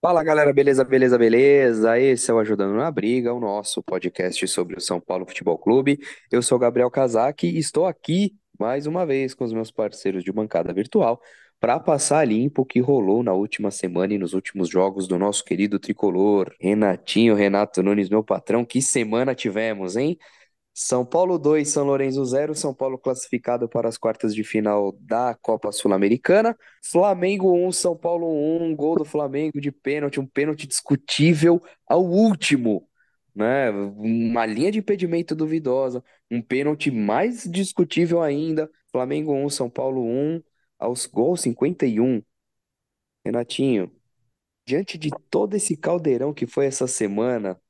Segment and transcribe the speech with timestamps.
[0.00, 1.98] Fala galera, beleza, beleza, beleza?
[1.98, 5.98] Esse é o Ajudando na Briga, o nosso podcast sobre o São Paulo Futebol Clube.
[6.30, 10.30] Eu sou Gabriel Casac e estou aqui mais uma vez com os meus parceiros de
[10.30, 11.20] bancada virtual
[11.58, 15.44] para passar limpo o que rolou na última semana e nos últimos jogos do nosso
[15.44, 16.54] querido tricolor.
[16.60, 20.16] Renatinho, Renato Nunes, meu patrão, que semana tivemos, hein?
[20.80, 25.34] São Paulo 2, São Lourenço 0, São Paulo classificado para as quartas de final da
[25.42, 26.56] Copa Sul-Americana.
[26.84, 28.28] Flamengo 1, São Paulo
[28.62, 32.88] 1, gol do Flamengo de pênalti, um pênalti discutível ao último,
[33.34, 33.70] né?
[33.70, 38.70] Uma linha de impedimento duvidosa, um pênalti mais discutível ainda.
[38.92, 40.40] Flamengo 1, São Paulo 1,
[40.78, 42.22] aos gols 51.
[43.24, 43.90] Renatinho,
[44.64, 47.60] diante de todo esse caldeirão que foi essa semana,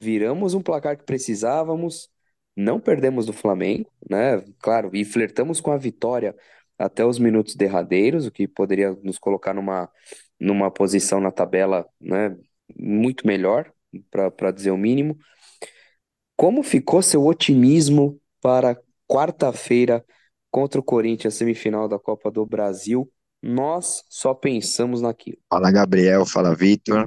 [0.00, 2.08] viramos um placar que precisávamos,
[2.56, 4.42] não perdemos do Flamengo, né?
[4.60, 6.34] Claro, e flertamos com a vitória
[6.78, 9.90] até os minutos derradeiros, o que poderia nos colocar numa,
[10.38, 12.36] numa posição na tabela, né,
[12.78, 13.72] muito melhor,
[14.10, 15.16] para dizer o mínimo.
[16.36, 20.04] Como ficou seu otimismo para quarta-feira
[20.50, 23.10] contra o Corinthians, semifinal da Copa do Brasil?
[23.42, 25.38] Nós só pensamos naquilo.
[25.48, 27.06] Fala Gabriel, fala Vitor.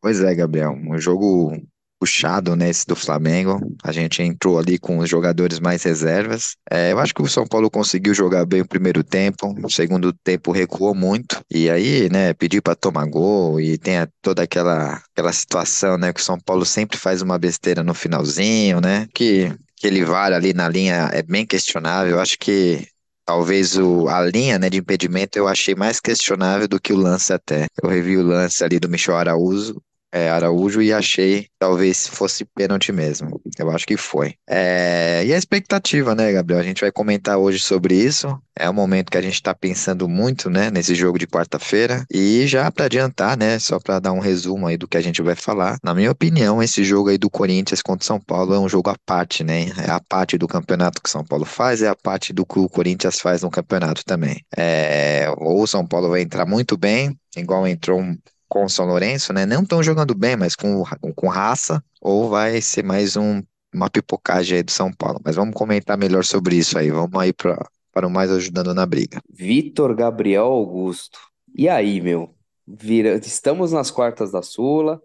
[0.00, 1.52] Pois é, Gabriel, um jogo
[1.98, 3.60] puxado, né, esse do Flamengo.
[3.82, 6.56] A gente entrou ali com os jogadores mais reservas.
[6.70, 10.12] É, eu acho que o São Paulo conseguiu jogar bem o primeiro tempo, o segundo
[10.12, 11.40] tempo recuou muito.
[11.50, 16.20] E aí, né, pediu para tomar gol e tem toda aquela, aquela situação, né, que
[16.20, 20.68] o São Paulo sempre faz uma besteira no finalzinho, né, que aquele VAR ali na
[20.68, 22.16] linha é bem questionável.
[22.16, 22.86] Eu acho que
[23.28, 27.30] Talvez o, a linha, né, de impedimento eu achei mais questionável do que o lance
[27.30, 27.66] até.
[27.82, 29.78] Eu revi o lance ali do Michel Araújo,
[30.12, 33.40] é, Araújo e achei talvez fosse pênalti mesmo.
[33.58, 34.34] Eu acho que foi.
[34.48, 36.60] É, e a expectativa, né, Gabriel?
[36.60, 38.38] A gente vai comentar hoje sobre isso.
[38.56, 42.04] É um momento que a gente está pensando muito, né, nesse jogo de quarta-feira.
[42.12, 45.22] E já para adiantar, né, só para dar um resumo aí do que a gente
[45.22, 45.78] vai falar.
[45.82, 48.96] Na minha opinião, esse jogo aí do Corinthians contra São Paulo é um jogo à
[49.06, 49.66] parte, né?
[49.86, 52.68] É a parte do campeonato que São Paulo faz, é a parte do que o
[52.68, 54.44] Corinthians faz no campeonato também.
[54.56, 58.16] É, ou o São Paulo vai entrar muito bem, igual entrou um
[58.48, 59.44] com o São Lourenço, né?
[59.44, 60.82] Não estão jogando bem, mas com,
[61.14, 63.42] com raça, ou vai ser mais um,
[63.72, 65.20] uma pipocagem aí do São Paulo.
[65.24, 66.90] Mas vamos comentar melhor sobre isso aí.
[66.90, 69.20] Vamos aí pra, para o mais ajudando na briga.
[69.30, 71.18] Vitor Gabriel Augusto.
[71.54, 72.34] E aí, meu?
[72.66, 73.16] Vira...
[73.16, 75.00] Estamos nas quartas da Sula,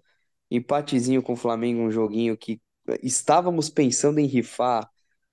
[0.49, 2.61] empatezinho com o Flamengo, um joguinho que
[3.01, 4.89] estávamos pensando em rifar,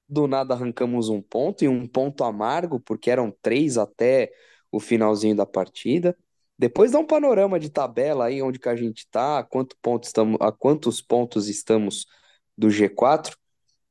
[0.08, 4.30] do nada arrancamos um ponto e um ponto amargo, porque eram três até
[4.70, 6.16] o finalzinho da partida.
[6.60, 10.38] Depois dá um panorama de tabela aí, onde que a gente tá, a quanto estamos,
[10.42, 12.06] a quantos pontos estamos
[12.54, 13.34] do G4.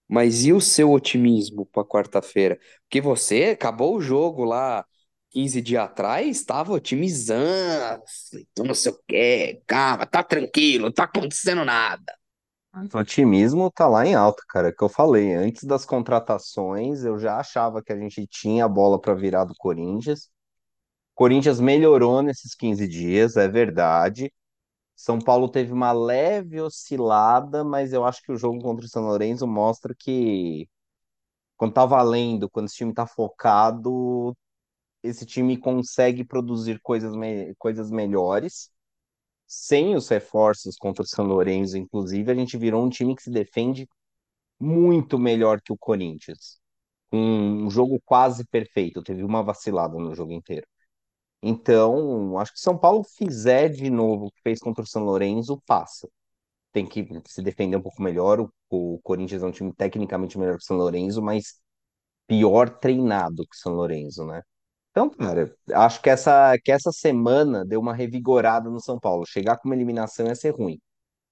[0.07, 2.59] Mas e o seu otimismo para quarta-feira?
[2.84, 4.85] Porque você acabou o jogo lá
[5.31, 8.03] 15 dias atrás, estava otimizando,
[8.35, 12.13] então não sei o quê, calma, tá tranquilo, não tá acontecendo nada.
[12.94, 14.72] O otimismo tá lá em alta, cara.
[14.72, 19.01] Que eu falei, antes das contratações, eu já achava que a gente tinha a bola
[19.01, 20.30] para virar do Corinthians.
[21.19, 24.31] Corinthians melhorou nesses 15 dias, é verdade.
[24.96, 29.03] São Paulo teve uma leve oscilada, mas eu acho que o jogo contra o São
[29.06, 30.68] Lourenço mostra que
[31.57, 34.35] quando tá valendo, quando esse time tá focado,
[35.03, 38.72] esse time consegue produzir coisas, me- coisas melhores.
[39.47, 43.31] Sem os reforços contra o São Lourenço, inclusive, a gente virou um time que se
[43.31, 43.88] defende
[44.59, 46.59] muito melhor que o Corinthians.
[47.13, 50.68] Um jogo quase perfeito, teve uma vacilada no jogo inteiro.
[51.41, 55.61] Então, acho que São Paulo fizer de novo o que fez contra o São Lourenço,
[55.66, 56.09] passa.
[56.73, 58.41] Tem que se defender um pouco melhor.
[58.41, 61.61] O, o Corinthians é um time tecnicamente melhor que o São Lourenço, mas
[62.27, 64.41] pior treinado que o São Lourenço, né?
[64.91, 69.25] Então, cara, acho que essa, que essa semana deu uma revigorada no São Paulo.
[69.27, 70.79] Chegar com uma eliminação ia ser ruim.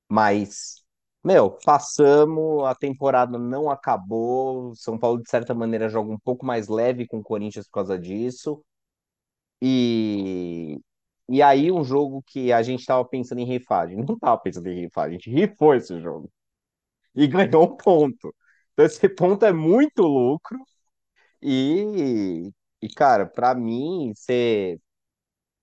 [0.09, 0.83] Mas,
[1.23, 4.75] meu, passamos, a temporada não acabou.
[4.75, 7.99] São Paulo, de certa maneira, joga um pouco mais leve com o Corinthians por causa
[7.99, 8.63] disso.
[9.61, 10.79] E,
[11.29, 13.85] e aí, um jogo que a gente tava pensando em rifar.
[13.85, 16.31] A gente não tava pensando em rifar, a gente rifou esse jogo.
[17.15, 18.35] E ganhou um ponto.
[18.73, 20.59] Então, esse ponto é muito lucro.
[21.41, 22.51] E,
[22.81, 24.79] e cara, pra mim, você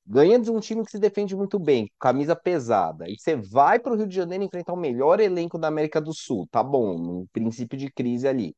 [0.06, 3.92] ganha de um time que se defende muito bem, camisa pesada, e você vai para
[3.92, 7.26] o Rio de Janeiro enfrentar o melhor elenco da América do Sul, tá bom, um
[7.32, 8.54] princípio de crise ali.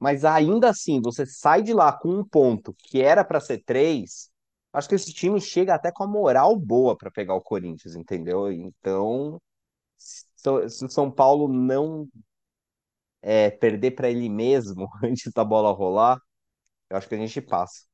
[0.00, 4.30] Mas ainda assim, você sai de lá com um ponto que era para ser três,
[4.72, 8.50] acho que esse time chega até com a moral boa para pegar o Corinthians, entendeu?
[8.52, 9.40] Então,
[9.98, 12.08] se o São Paulo não
[13.22, 16.20] é, perder para ele mesmo antes da bola rolar,
[16.90, 17.86] eu acho que a gente passa.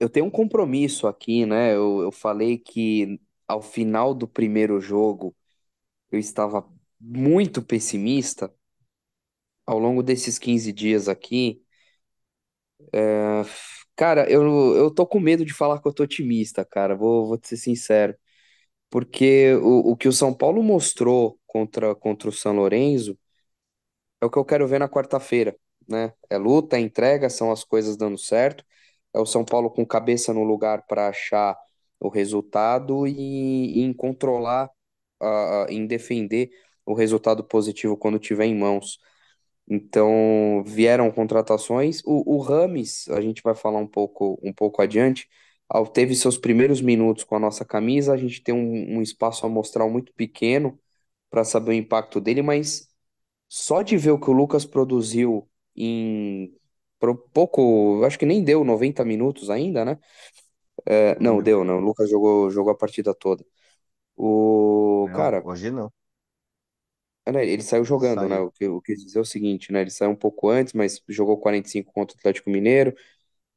[0.00, 1.74] eu tenho um compromisso aqui, né?
[1.74, 5.34] Eu, eu falei que ao final do primeiro jogo
[6.12, 6.68] eu estava
[7.00, 8.54] muito pessimista.
[9.66, 11.62] Ao longo desses 15 dias aqui,
[13.96, 14.42] cara, eu,
[14.76, 16.94] eu tô com medo de falar que eu tô otimista, cara.
[16.96, 18.14] Vou, vou ser sincero.
[18.90, 23.18] Porque o, o que o São Paulo mostrou contra, contra o São Lourenço
[24.20, 25.56] é o que eu quero ver na quarta-feira,
[25.88, 26.12] né?
[26.30, 28.64] É luta, é entrega, são as coisas dando certo.
[29.12, 31.56] É o São Paulo com cabeça no lugar para achar
[32.00, 34.70] o resultado e, e em controlar,
[35.20, 36.50] ah, em defender
[36.86, 38.98] o resultado positivo quando tiver em mãos.
[39.68, 42.02] Então, vieram contratações.
[42.04, 45.28] O, o Rames, a gente vai falar um pouco, um pouco adiante,
[45.68, 48.12] ao- teve seus primeiros minutos com a nossa camisa.
[48.12, 50.78] A gente tem um, um espaço amostral muito pequeno
[51.30, 52.88] para saber o impacto dele, mas
[53.48, 56.54] só de ver o que o Lucas produziu em
[57.00, 59.98] pro- pouco, acho que nem deu 90 minutos ainda, né?
[60.86, 61.78] É, não, deu, não.
[61.78, 63.44] O Lucas jogou, jogou a partida toda.
[64.16, 65.90] O Não, cara, hoje não.
[67.26, 68.36] É, né, ele saiu jogando, né?
[68.36, 68.46] Saiu.
[68.46, 69.80] O que eu quis dizer é o seguinte, né?
[69.80, 72.94] Ele saiu um pouco antes, mas jogou 45 contra o Atlético Mineiro.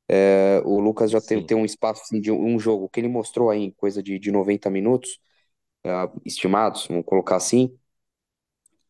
[0.09, 1.45] É, o Lucas já tem, Sim.
[1.45, 4.69] tem um espaço assim, de um jogo que ele mostrou aí, coisa de, de 90
[4.69, 5.19] minutos,
[5.85, 5.91] é,
[6.25, 7.77] estimados, vamos colocar assim,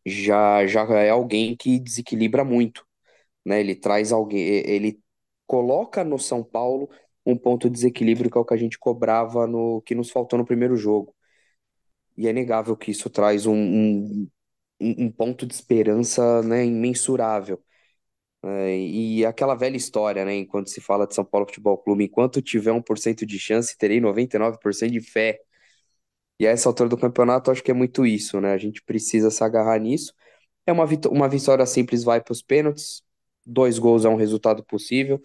[0.05, 2.85] já, já é alguém que desequilibra muito,
[3.45, 3.59] né?
[3.59, 4.99] Ele traz alguém, ele
[5.47, 6.89] coloca no São Paulo
[7.25, 10.39] um ponto de desequilíbrio que é o que a gente cobrava no que nos faltou
[10.39, 11.15] no primeiro jogo.
[12.17, 14.29] E é negável que isso traz um, um,
[14.79, 17.61] um ponto de esperança, né, imensurável.
[18.43, 20.35] É, E aquela velha história, né?
[20.35, 23.77] Enquanto se fala de São Paulo Futebol Clube, enquanto tiver um por cento de chance,
[23.77, 25.39] terei 99% de fé.
[26.39, 28.53] E a essa altura do campeonato, acho que é muito isso, né?
[28.53, 30.13] A gente precisa se agarrar nisso.
[30.65, 33.03] É uma, uma vitória simples, vai para os pênaltis.
[33.45, 35.21] Dois gols é um resultado possível.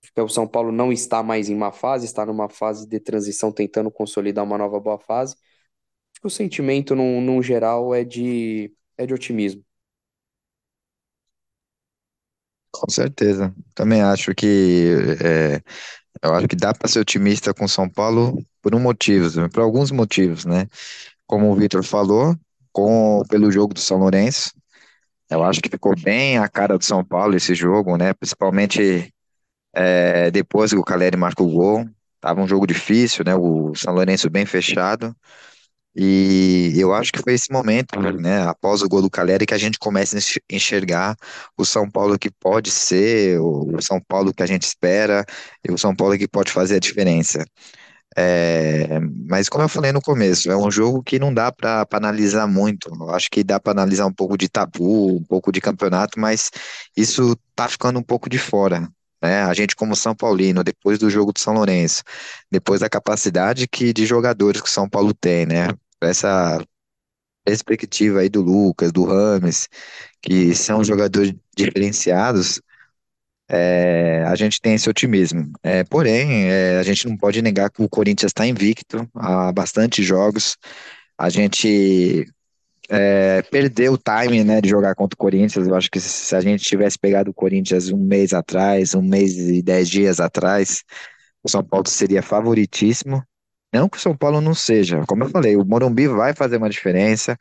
[0.00, 3.50] Porque o São Paulo não está mais em uma fase, está numa fase de transição,
[3.52, 5.36] tentando consolidar uma nova boa fase.
[6.24, 9.64] O sentimento, num, num geral, é de, é de otimismo.
[12.72, 13.54] Com certeza.
[13.74, 14.94] Também acho que
[15.24, 15.62] é,
[16.22, 19.90] eu acho que dá para ser otimista com São Paulo por um motivo, por alguns
[19.92, 20.66] motivos, né?
[21.26, 22.36] Como o Vitor falou,
[22.72, 24.52] com pelo jogo do São Lourenço,
[25.30, 28.14] eu acho que ficou bem a cara do São Paulo esse jogo, né?
[28.14, 29.12] Principalmente
[29.74, 31.88] é, depois que o Caleri marcou o gol.
[32.20, 33.34] Tava um jogo difícil, né?
[33.36, 35.14] O São Lourenço bem fechado.
[35.96, 39.58] E eu acho que foi esse momento, né, após o gol do Caleri, que a
[39.58, 41.16] gente começa a enx- enxergar
[41.56, 45.24] o São Paulo que pode ser, o São Paulo que a gente espera,
[45.66, 47.44] e o São Paulo que pode fazer a diferença.
[48.16, 52.46] É, mas como eu falei no começo, é um jogo que não dá para analisar
[52.46, 52.88] muito.
[53.00, 56.50] Eu acho que dá para analisar um pouco de tabu, um pouco de campeonato, mas
[56.96, 58.88] isso tá ficando um pouco de fora.
[59.22, 59.42] Né?
[59.42, 62.02] A gente, como São Paulino, depois do jogo do São Lourenço,
[62.50, 65.68] depois da capacidade que de jogadores que o São Paulo tem, né?
[66.08, 66.58] Essa
[67.44, 69.68] perspectiva aí do Lucas, do Rames,
[70.22, 72.60] que são jogadores diferenciados,
[73.48, 75.52] é, a gente tem esse otimismo.
[75.62, 80.02] É, porém, é, a gente não pode negar que o Corinthians está invicto há bastante
[80.02, 80.56] jogos.
[81.18, 82.26] A gente
[82.88, 85.66] é, perdeu o time, né, de jogar contra o Corinthians.
[85.66, 89.36] Eu acho que se a gente tivesse pegado o Corinthians um mês atrás, um mês
[89.36, 90.82] e dez dias atrás,
[91.42, 93.22] o São Paulo seria favoritíssimo.
[93.74, 96.70] Não que o São Paulo não seja, como eu falei, o Morumbi vai fazer uma
[96.70, 97.36] diferença.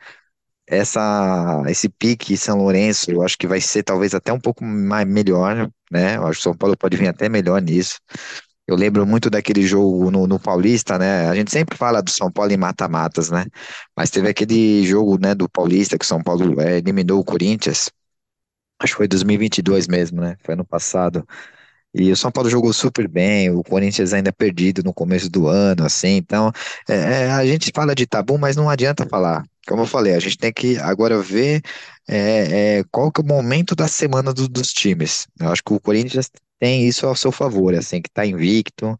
[0.68, 5.08] Essa, esse pique São Lourenço, eu acho que vai ser talvez até um pouco mais
[5.08, 6.18] melhor, né?
[6.18, 8.00] Eu acho que o São Paulo pode vir até melhor nisso.
[8.68, 11.30] Eu lembro muito daquele jogo no, no Paulista, né?
[11.30, 13.46] A gente sempre fala do São Paulo em mata-matas, né?
[13.96, 17.92] Mas teve aquele jogo, né, do Paulista que o São Paulo é, eliminou o Corinthians.
[18.80, 20.38] Acho que foi 2022 mesmo, né?
[20.44, 21.28] Foi ano passado.
[21.94, 25.86] E o São Paulo jogou super bem, o Corinthians ainda perdido no começo do ano,
[25.86, 26.16] assim.
[26.18, 26.52] Então,
[26.90, 26.96] é,
[27.26, 29.44] é, a gente fala de tabu, mas não adianta falar.
[29.68, 31.62] Como eu falei, a gente tem que agora ver
[32.08, 35.28] é, é, qual que é o momento da semana do- dos times.
[35.40, 38.98] Eu acho que o Corinthians tem isso ao seu favor, assim, que tá invicto,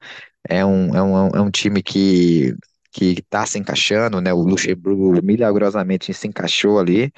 [0.48, 2.56] é um, é um, é um time que
[2.96, 4.32] que tá se encaixando, né?
[4.34, 7.12] O Luxemburgo milagrosamente se encaixou ali.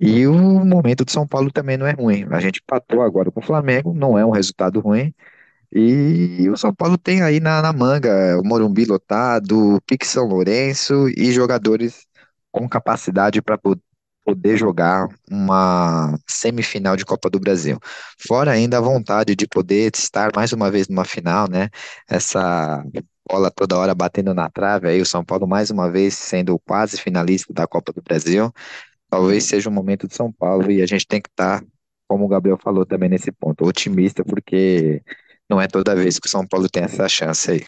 [0.00, 0.32] E o
[0.64, 2.24] momento do São Paulo também não é ruim.
[2.30, 5.12] A gente empatou agora com o Flamengo, não é um resultado ruim.
[5.72, 10.26] E o São Paulo tem aí na, na manga o Morumbi lotado, o Pique São
[10.26, 12.06] Lourenço e jogadores
[12.52, 13.58] com capacidade para
[14.24, 17.78] poder jogar uma semifinal de Copa do Brasil.
[18.26, 21.68] Fora ainda a vontade de poder estar mais uma vez numa final, né?
[22.08, 22.82] Essa
[23.28, 26.98] bola toda hora batendo na trave aí, o São Paulo mais uma vez sendo quase
[26.98, 28.52] finalista da Copa do Brasil.
[29.10, 31.64] Talvez seja o momento de São Paulo e a gente tem que estar,
[32.06, 35.02] como o Gabriel falou também nesse ponto, otimista, porque
[35.48, 37.66] não é toda vez que o São Paulo tem essa chance aí.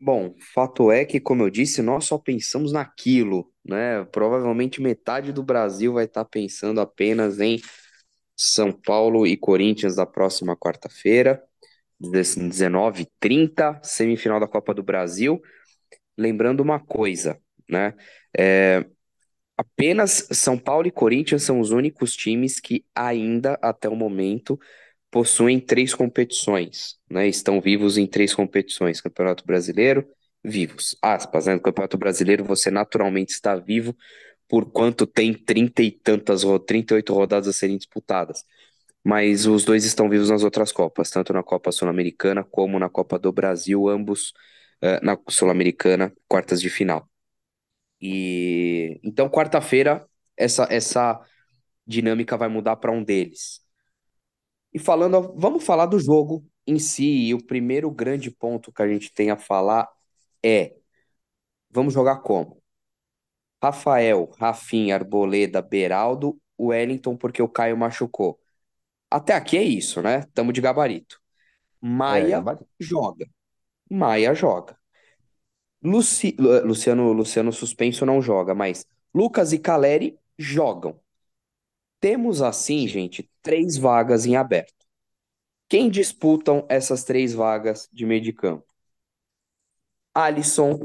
[0.00, 4.04] Bom, fato é que, como eu disse, nós só pensamos naquilo, né?
[4.06, 7.60] Provavelmente metade do Brasil vai estar pensando apenas em
[8.36, 11.42] São Paulo e Corinthians da próxima quarta-feira,
[12.00, 15.40] 19h30, semifinal da Copa do Brasil.
[16.16, 17.94] Lembrando uma coisa, né?
[18.38, 18.84] É,
[19.58, 24.58] apenas São Paulo e Corinthians são os únicos times que ainda, até o momento,
[25.10, 27.28] possuem três competições, né?
[27.28, 30.06] Estão vivos em três competições: Campeonato Brasileiro,
[30.44, 31.54] vivos, aspas, né?
[31.54, 33.96] No Campeonato Brasileiro você naturalmente está vivo
[34.48, 38.44] por quanto tem trinta e tantas, 38 rodadas a serem disputadas.
[39.04, 43.18] Mas os dois estão vivos nas outras Copas, tanto na Copa Sul-Americana como na Copa
[43.18, 44.32] do Brasil, ambos
[44.82, 47.07] uh, na Sul-Americana, quartas de final.
[48.00, 51.20] E então quarta-feira essa essa
[51.86, 53.62] dinâmica vai mudar para um deles.
[54.72, 57.04] E falando, vamos falar do jogo em si.
[57.28, 59.88] E o primeiro grande ponto que a gente tem a falar
[60.44, 60.74] é:
[61.70, 62.62] vamos jogar como?
[63.62, 68.38] Rafael, Rafinha, Arboleda, Beraldo, Wellington, porque o Caio machucou.
[69.10, 70.22] Até aqui é isso, né?
[70.34, 71.20] Tamo de gabarito.
[71.80, 72.46] Maia É,
[72.80, 73.26] joga.
[73.90, 74.77] Maia joga.
[75.82, 76.36] Luci...
[76.64, 80.98] Luciano, Luciano suspenso não joga, mas Lucas e Caleri jogam.
[82.00, 84.86] Temos assim, gente, três vagas em aberto.
[85.68, 88.64] Quem disputam essas três vagas de meio de campo?
[90.14, 90.78] Alisson,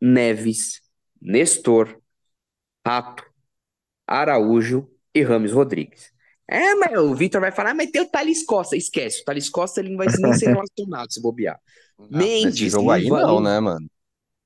[0.00, 0.80] Neves,
[1.20, 2.00] Nestor,
[2.86, 3.24] Rato,
[4.06, 6.12] Araújo e Rames Rodrigues.
[6.46, 8.76] É, mas o Vitor vai falar, mas tem o Thales Costa.
[8.76, 11.58] Esquece, o Thales Costa ele não vai nem ser relacionado se bobear.
[12.10, 13.88] Nesse Mendes, jogo aí não, né, mano?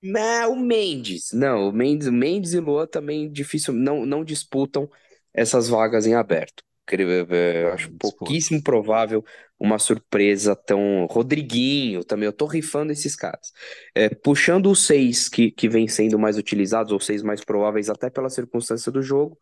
[0.03, 1.33] Não, o Mendes.
[1.33, 4.89] Não, o Mendes, o Mendes e Luan também difícil, não, não disputam
[5.35, 6.63] essas vagas em aberto.
[6.87, 9.25] Creio- eh, Eu acho pouquíssimo provável
[9.59, 11.05] uma surpresa tão.
[11.07, 13.53] Rodriguinho também, eu tô rifando esses caras.
[13.95, 18.09] É, puxando os seis que, que vêm sendo mais utilizados, ou seis mais prováveis, até
[18.09, 19.37] pela circunstância do jogo,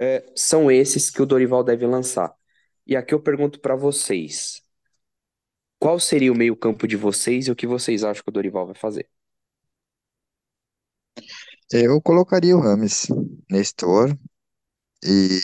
[0.00, 2.34] é, são esses que o Dorival deve lançar.
[2.86, 4.62] E aqui eu pergunto pra vocês:
[5.78, 8.74] qual seria o meio-campo de vocês e o que vocês acham que o Dorival vai
[8.74, 9.08] fazer?
[11.72, 13.06] Eu colocaria o Rames,
[13.50, 14.16] Nestor,
[15.04, 15.40] e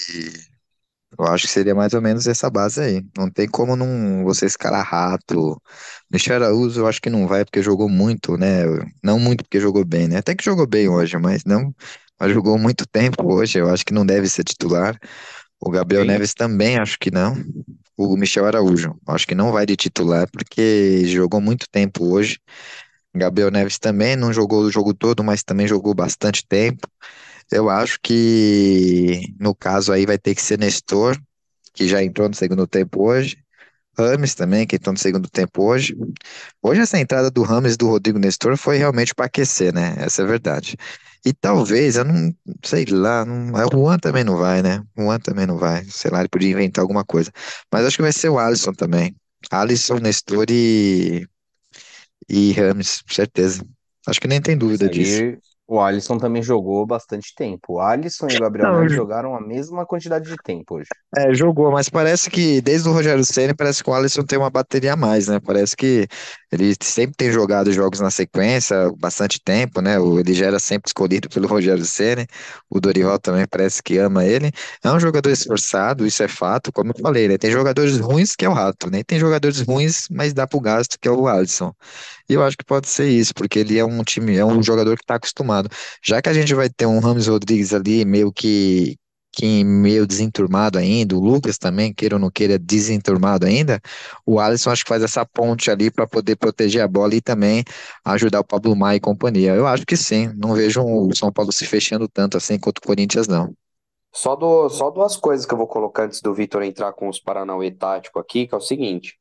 [1.19, 3.05] eu acho que seria mais ou menos essa base aí.
[3.17, 5.61] Não tem como não você escalar rato.
[6.11, 8.65] Michel Araújo eu acho que não vai porque jogou muito, né?
[9.03, 10.19] Não muito porque jogou bem, né?
[10.19, 11.75] Até que jogou bem hoje, mas não.
[12.19, 14.99] Mas jogou muito tempo hoje, eu acho que não deve ser titular.
[15.61, 16.07] O Gabriel Sim.
[16.07, 17.35] Neves também, acho que não.
[17.97, 22.39] O Michel Araújo, acho que não vai de titular porque jogou muito tempo hoje.
[23.15, 26.89] Gabriel Neves também não jogou o jogo todo, mas também jogou bastante tempo.
[27.51, 31.17] Eu acho que no caso aí vai ter que ser Nestor,
[31.75, 33.37] que já entrou no segundo tempo hoje.
[33.99, 35.95] Rames também, que entrou no segundo tempo hoje.
[36.63, 39.95] Hoje essa entrada do Rames do Rodrigo Nestor foi realmente para aquecer, né?
[39.99, 40.77] Essa é a verdade.
[41.25, 44.83] E talvez, eu não sei lá, não, é, o Juan também não vai, né?
[44.97, 45.85] O Juan também não vai.
[45.85, 47.31] Sei lá, ele podia inventar alguma coisa.
[47.71, 49.15] Mas acho que vai ser o Alisson também.
[49.51, 51.27] Alisson, Nestor e,
[52.29, 53.65] e Rames, certeza.
[54.07, 55.25] Acho que nem tem dúvida disso.
[55.25, 57.75] aí o Alisson também jogou bastante tempo.
[57.75, 60.91] O Alisson e o Gabriel Não, eu- jogaram a mesma quantidade de tempo hoje.
[61.15, 64.49] É, jogou, mas parece que desde o Rogério Ceni parece que o Alisson tem uma
[64.49, 65.39] bateria a mais, né?
[65.41, 66.09] Parece que
[66.53, 69.97] ele sempre tem jogado jogos na sequência, bastante tempo, né?
[69.97, 72.27] Ele já era sempre escolhido pelo Rogério Ceni.
[72.69, 74.53] O Dorival também parece que ama ele.
[74.85, 77.39] É um jogador esforçado, isso é fato, como eu falei, né?
[77.39, 79.03] Tem jogadores ruins que é o Rato, né?
[79.03, 81.75] Tem jogadores ruins, mas dá pro gasto que é o Alisson.
[82.29, 84.97] E eu acho que pode ser isso, porque ele é um time, é um jogador
[84.97, 85.71] que está acostumado.
[86.05, 88.99] Já que a gente vai ter um Rames Rodrigues ali meio que,
[89.33, 93.81] que meio desenturmado ainda, o Lucas também, queira ou não queira, desenturmado ainda,
[94.27, 97.65] o Alisson acho que faz essa ponte ali para poder proteger a bola e também
[98.05, 99.55] ajudar o Pablo Maia e companhia.
[99.55, 102.83] Eu acho que sim, não vejo o São Paulo se fechando tanto assim quanto o
[102.83, 103.55] Corinthians, não.
[104.15, 107.19] Só, do, só duas coisas que eu vou colocar antes do Vitor entrar com os
[107.19, 109.19] Paranauê tático aqui, que é o seguinte.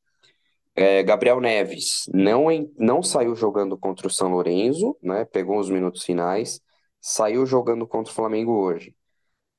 [0.75, 5.25] É, Gabriel Neves não, não saiu jogando contra o São Lourenço, né?
[5.25, 6.60] Pegou os minutos finais,
[7.00, 8.94] saiu jogando contra o Flamengo hoje.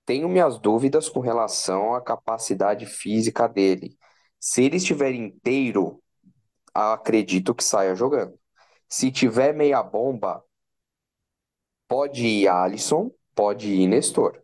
[0.05, 3.97] Tenho minhas dúvidas com relação à capacidade física dele.
[4.39, 6.03] Se ele estiver inteiro,
[6.75, 8.39] acredito que saia jogando.
[8.89, 10.45] Se tiver meia bomba,
[11.87, 14.43] pode ir Alisson, pode ir Nestor.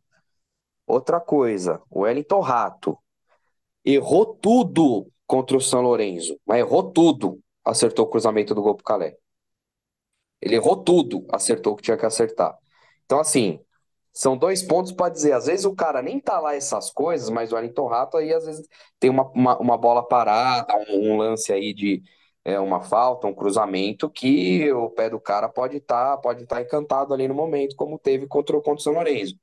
[0.87, 2.99] Outra coisa, o Wellington Rato
[3.85, 7.43] errou tudo contra o São Lourenço, mas errou tudo.
[7.65, 9.17] Acertou o cruzamento do gol pro Calé.
[10.41, 12.57] Ele errou tudo, acertou o que tinha que acertar.
[13.05, 13.61] Então, assim,
[14.21, 17.53] são dois pontos para dizer, às vezes o cara nem tá lá essas coisas, mas
[17.53, 18.67] o Wellington Rato aí às vezes
[18.99, 22.03] tem uma, uma, uma bola parada, um, um lance aí de
[22.45, 27.15] é, uma falta, um cruzamento, que o pé do cara pode estar pode tá encantado
[27.15, 29.37] ali no momento, como teve contra, o- contra o São Lourenço.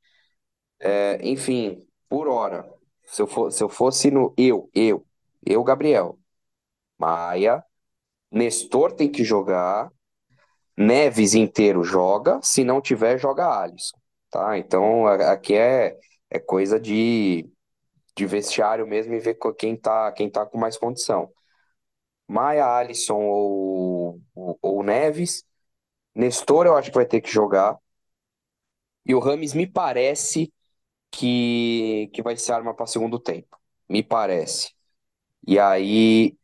[0.80, 2.70] É, enfim, por hora,
[3.06, 5.06] se eu, for, se eu fosse no eu, eu,
[5.46, 6.20] eu, Gabriel,
[7.00, 7.64] Maia,
[8.32, 9.92] Nestor tem que jogar,
[10.78, 13.98] Neves inteiro joga, se não tiver, joga Alisson,
[14.36, 14.58] tá?
[14.58, 15.98] Então aqui é,
[16.30, 17.50] é coisa de,
[18.18, 21.32] de vestiário mesmo e ver quem tá, quem tá com mais condição.
[22.28, 25.46] Maia, Alisson ou, ou, ou Neves,
[26.16, 27.78] Nestor eu acho que vai ter que jogar,
[29.06, 30.52] e o Rames me parece
[31.12, 33.58] que, que vai ser arma para segundo tempo,
[33.90, 34.74] me parece.
[35.48, 36.38] E aí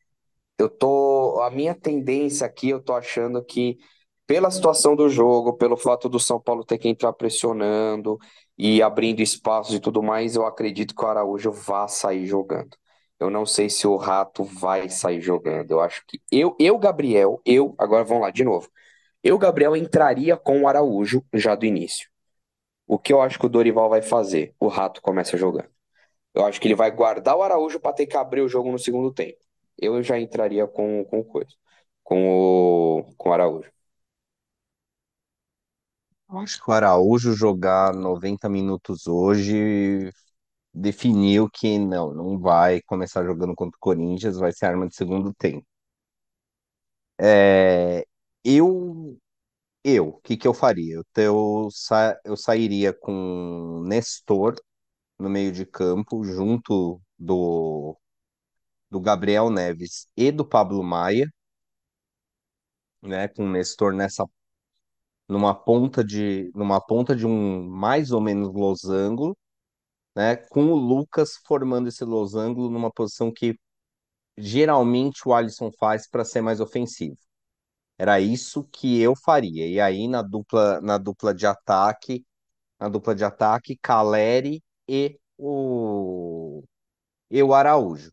[0.60, 3.78] Eu tô, a minha tendência aqui, eu tô achando que
[4.32, 8.18] pela situação do jogo, pelo fato do São Paulo ter que entrar pressionando
[8.58, 12.78] e abrindo espaços e tudo mais, eu acredito que o Araújo vá sair jogando.
[13.20, 15.72] Eu não sei se o Rato vai sair jogando.
[15.72, 18.70] Eu acho que eu, eu Gabriel, eu, agora vamos lá de novo.
[19.22, 22.10] Eu, Gabriel, entraria com o Araújo já do início.
[22.88, 24.56] O que eu acho que o Dorival vai fazer?
[24.58, 25.70] O Rato começa jogando.
[26.34, 28.80] Eu acho que ele vai guardar o Araújo para ter que abrir o jogo no
[28.80, 29.40] segundo tempo.
[29.78, 31.52] Eu já entraria com, com coisa,
[32.02, 33.70] com o, com o Araújo.
[36.32, 40.12] Acho que o Araújo jogar 90 minutos hoje
[40.74, 45.34] definiu que não, não vai começar jogando contra o Corinthians, vai ser arma de segundo
[45.34, 45.66] tempo.
[47.20, 48.06] É,
[48.44, 49.20] eu,
[49.84, 50.96] eu, o que que eu faria?
[50.98, 54.56] Eu, eu, sa- eu sairia com Nestor
[55.20, 57.98] no meio de campo, junto do,
[58.92, 61.28] do Gabriel Neves e do Pablo Maia,
[63.02, 63.28] né?
[63.28, 64.26] Com Nestor nessa
[65.32, 69.38] numa ponta de numa ponta de um mais ou menos losango,
[70.16, 70.36] né?
[70.38, 73.58] Com o Lucas formando esse losango numa posição que
[74.38, 77.18] geralmente o Alisson faz para ser mais ofensivo.
[77.98, 79.68] Era isso que eu faria.
[79.68, 82.26] E aí na dupla na dupla de ataque,
[82.80, 86.64] na dupla de ataque, Caleri e o
[87.32, 88.12] e Araújo,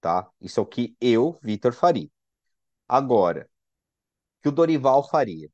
[0.00, 0.30] tá?
[0.40, 2.10] Isso é o que eu, Vitor, faria.
[2.88, 3.48] Agora,
[4.42, 5.50] que o Dorival faria?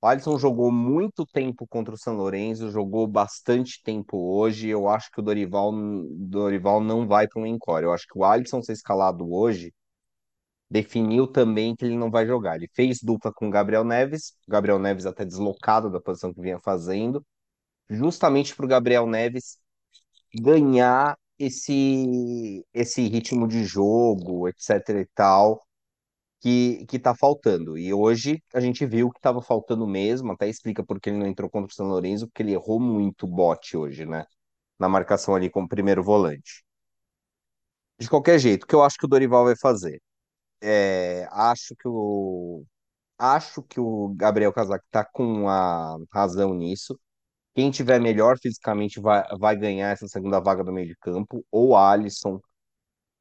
[0.00, 4.68] O Alisson jogou muito tempo contra o São Lourenço, jogou bastante tempo hoje.
[4.68, 5.72] Eu acho que o Dorival,
[6.16, 7.82] Dorival não vai para um encore.
[7.84, 9.74] Eu acho que o Alisson ser escalado hoje
[10.70, 12.56] definiu também que ele não vai jogar.
[12.56, 16.40] Ele fez dupla com o Gabriel Neves, o Gabriel Neves até deslocado da posição que
[16.40, 17.24] vinha fazendo,
[17.90, 19.58] justamente para o Gabriel Neves
[20.34, 25.67] ganhar esse, esse ritmo de jogo, etc e tal
[26.40, 27.76] que, que tá faltando.
[27.78, 31.50] E hoje a gente viu que estava faltando mesmo, até explica porque ele não entrou
[31.50, 34.24] contra o São Lourenço, porque ele errou muito bote hoje, né?
[34.78, 36.64] Na marcação ali como primeiro volante.
[37.98, 40.00] De qualquer jeito, o que eu acho que o Dorival vai fazer?
[40.62, 42.64] É, acho que o
[43.18, 46.98] acho que o Gabriel Casac tá com a razão nisso.
[47.54, 51.76] Quem tiver melhor fisicamente vai, vai ganhar essa segunda vaga do meio de campo, ou
[51.76, 52.40] Alisson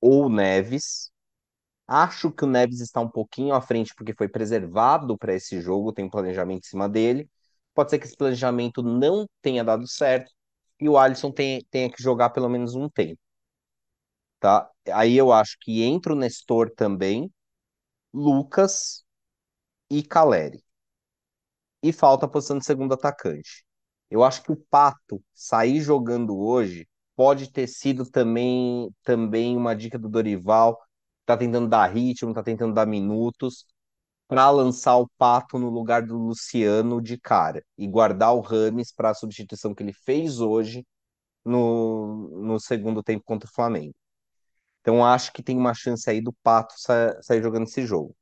[0.01, 1.11] ou Neves.
[1.87, 5.93] Acho que o Neves está um pouquinho à frente porque foi preservado para esse jogo,
[5.93, 7.29] tem um planejamento em cima dele.
[7.73, 10.31] Pode ser que esse planejamento não tenha dado certo
[10.79, 13.19] e o Alisson tenha, tenha que jogar pelo menos um tempo,
[14.39, 14.69] tá?
[14.93, 17.31] Aí eu acho que entra o Nestor também,
[18.13, 19.05] Lucas
[19.89, 20.63] e Caleri.
[21.83, 23.65] E falta a posição de segundo atacante.
[24.09, 29.97] Eu acho que o Pato sair jogando hoje pode ter sido também, também uma dica
[29.99, 30.77] do Dorival.
[31.27, 33.65] Tá tentando dar ritmo, tá tentando dar minutos
[34.29, 39.09] para lançar o Pato no lugar do Luciano de cara e guardar o Rames para
[39.09, 40.85] a substituição que ele fez hoje
[41.45, 43.93] no, no segundo tempo contra o Flamengo.
[44.81, 48.15] Então acho que tem uma chance aí do Pato sa sair jogando esse jogo.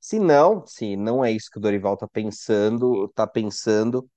[0.00, 4.08] Se não, se não é isso que o Dorival tá pensando, tá pensando,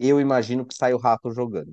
[0.00, 1.72] eu imagino que sai o Rato jogando.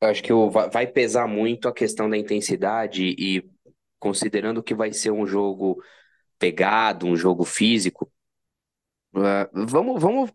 [0.00, 0.32] Eu acho que
[0.70, 3.42] vai pesar muito a questão da intensidade e
[3.98, 5.82] considerando que vai ser um jogo
[6.38, 8.10] pegado, um jogo físico,
[9.16, 10.32] eh, vamos, vamos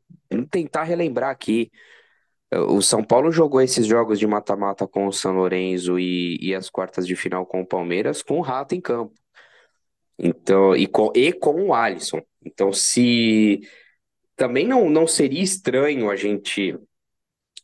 [0.49, 1.71] tentar relembrar aqui.
[2.69, 6.69] O São Paulo jogou esses jogos de mata-mata com o São Lourenço e, e as
[6.69, 9.13] quartas de final com o Palmeiras com o Rato em campo.
[10.19, 12.21] Então, e com, e com o Alisson.
[12.45, 13.61] Então, se
[14.35, 16.77] também não, não seria estranho a gente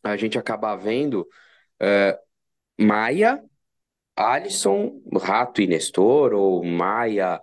[0.03, 1.27] a gente acabar vendo
[2.79, 3.43] Maia,
[4.19, 7.41] Alisson, Rato e Nestor, ou Maia,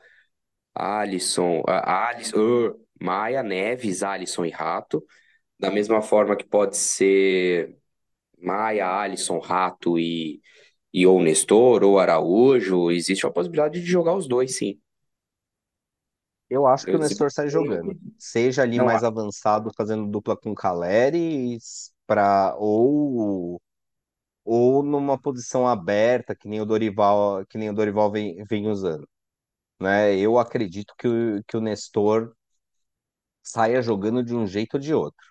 [0.74, 5.04] Alisson, Alisson, uh, Maia, Neves, Alisson e Rato.
[5.58, 7.76] Da mesma forma que pode ser
[8.38, 10.40] Maia, Alisson, Rato e,
[10.92, 14.80] e ou Nestor ou Araújo, existe a possibilidade de jogar os dois, sim.
[16.50, 17.96] Eu acho que o Eu, se- Nestor sai jogando.
[18.18, 21.58] Seja ali não, mais avançado, fazendo dupla com o Caleri,
[22.06, 23.60] pra, ou,
[24.46, 29.08] ou numa posição aberta, que nem o Dorival, que nem o Dorival vem, vem usando.
[29.80, 30.16] Né?
[30.18, 32.34] Eu acredito que o, que o Nestor
[33.42, 35.26] saia jogando de um jeito ou de outro,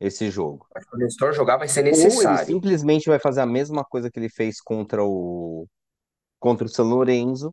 [0.00, 0.66] esse jogo.
[0.92, 2.46] o Nestor jogar vai ser Ou ele necessário.
[2.46, 5.66] simplesmente vai fazer a mesma coisa que ele fez contra o,
[6.40, 7.52] contra o São Lourenço,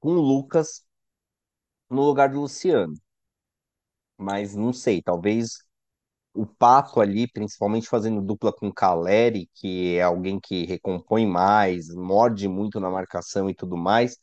[0.00, 0.84] com o Lucas
[1.90, 2.94] no lugar do Luciano.
[4.18, 5.63] Mas não sei, talvez
[6.34, 12.48] o Pato ali, principalmente fazendo dupla com Caleri, que é alguém que recompõe mais, morde
[12.48, 14.18] muito na marcação e tudo mais,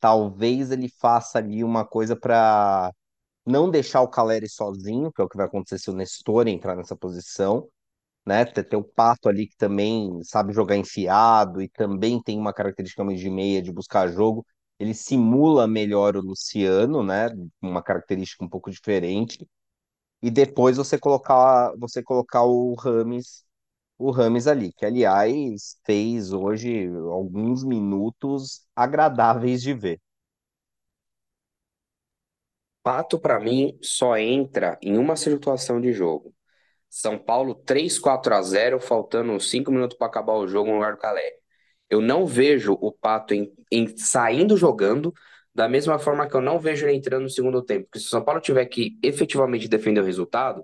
[0.00, 2.92] talvez ele faça ali uma coisa para
[3.46, 6.76] não deixar o Caleri sozinho, que é o que vai acontecer se o Nestor entrar
[6.76, 7.68] nessa posição,
[8.26, 8.44] né?
[8.44, 13.18] Ter, o Pato ali que também sabe jogar enfiado e também tem uma característica meio
[13.18, 14.46] de meia de buscar jogo.
[14.78, 17.28] Ele simula melhor o Luciano, né?
[17.62, 19.46] Uma característica um pouco diferente
[20.22, 23.44] e depois você colocar você colocar o Rames
[23.98, 30.00] o Rames ali, que aliás fez hoje alguns minutos agradáveis de ver.
[32.82, 36.32] Pato, pra mim, só entra em uma situação de jogo.
[36.90, 40.94] São Paulo 3 4 a zero, faltando 5 minutos para acabar o jogo no lugar
[40.94, 41.36] do Caleri.
[41.90, 45.12] Eu não vejo o Pato em, em saindo jogando
[45.56, 47.84] da mesma forma que eu não vejo ele entrando no segundo tempo.
[47.86, 50.62] Porque se o São Paulo tiver que efetivamente defender o resultado,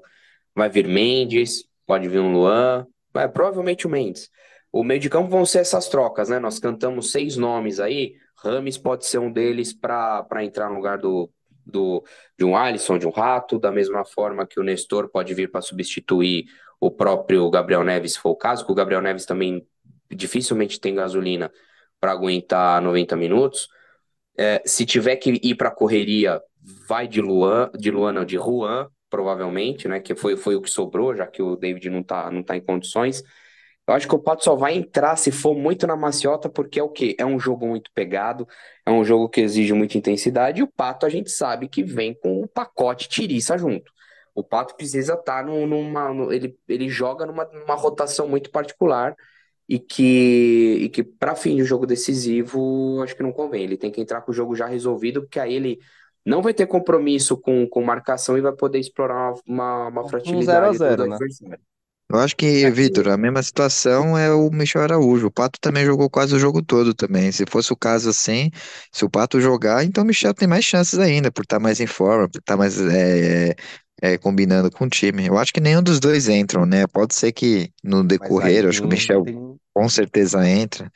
[0.55, 4.31] vai vir Mendes, pode vir um Luan, vai, provavelmente o Mendes.
[4.71, 6.39] O meio de campo vão ser essas trocas, né?
[6.39, 11.31] Nós cantamos seis nomes aí, Rames pode ser um deles para entrar no lugar do,
[11.65, 12.05] do,
[12.39, 15.63] de um Alisson, de um Rato, da mesma forma que o Nestor pode vir para
[15.63, 16.45] substituir
[16.79, 19.67] o próprio Gabriel Neves, se for o caso, que o Gabriel Neves também
[20.11, 21.51] dificilmente tem gasolina
[21.99, 23.69] para aguentar 90 minutos.
[24.39, 26.41] É, se tiver que ir para correria,
[26.89, 30.01] vai de Luan, de Luan não, de Juan, provavelmente, né?
[30.01, 32.61] Que foi, foi o que sobrou, já que o David não tá, não tá em
[32.65, 33.23] condições.
[33.87, 36.83] Eu acho que o Pato só vai entrar se for muito na maciota, porque é
[36.83, 37.17] o quê?
[37.19, 38.47] É um jogo muito pegado,
[38.87, 42.15] é um jogo que exige muita intensidade, e o Pato a gente sabe que vem
[42.15, 43.93] com o pacote tiriça junto.
[44.35, 46.13] O Pato precisa estar numa.
[46.15, 49.15] no- ele, ele joga numa, numa rotação muito particular
[49.73, 53.65] e que, e que para fim de jogo decisivo, acho que não convém.
[53.65, 55.81] Ele tem que entrar com o jogo já resolvido, porque aí ele
[56.27, 60.67] não vai ter compromisso com, com marcação e vai poder explorar uma, uma Um zero
[60.67, 61.15] a do, zero, né?
[61.15, 61.59] adversário.
[62.11, 65.29] Eu acho que, Vitor, a mesma situação é o Michel Araújo.
[65.29, 67.33] O Pato também jogou quase o jogo todo também.
[67.33, 68.51] Se fosse o caso assim,
[68.93, 71.87] se o Pato jogar, então o Michel tem mais chances ainda, por estar mais em
[71.87, 73.55] forma, por estar mais é,
[74.03, 75.27] é, combinando com o time.
[75.27, 76.89] Eu acho que nenhum dos dois entram, né?
[76.89, 80.91] Pode ser que no decorrer, acho que o Michel tem com certeza entra.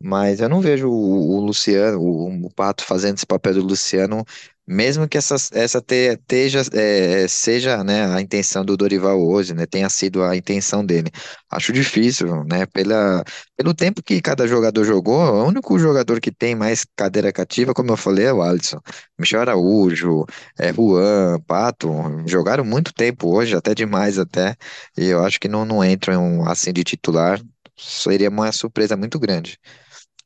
[0.00, 4.24] Mas eu não vejo o, o Luciano, o, o Pato fazendo esse papel do Luciano,
[4.68, 9.66] mesmo que essa, essa te- teja, é, seja, né, a intenção do Dorival hoje, né,
[9.66, 11.10] tenha sido a intenção dele.
[11.50, 13.24] Acho difícil, né, pela,
[13.56, 17.90] pelo tempo que cada jogador jogou, o único jogador que tem mais cadeira cativa, como
[17.92, 18.78] eu falei, é o Alisson.
[19.18, 20.24] Michel Araújo,
[20.58, 21.88] é, Juan, Pato,
[22.26, 24.54] jogaram muito tempo hoje, até demais até,
[24.96, 27.40] e eu acho que não, não entram assim de titular,
[27.76, 29.58] seria uma surpresa muito grande.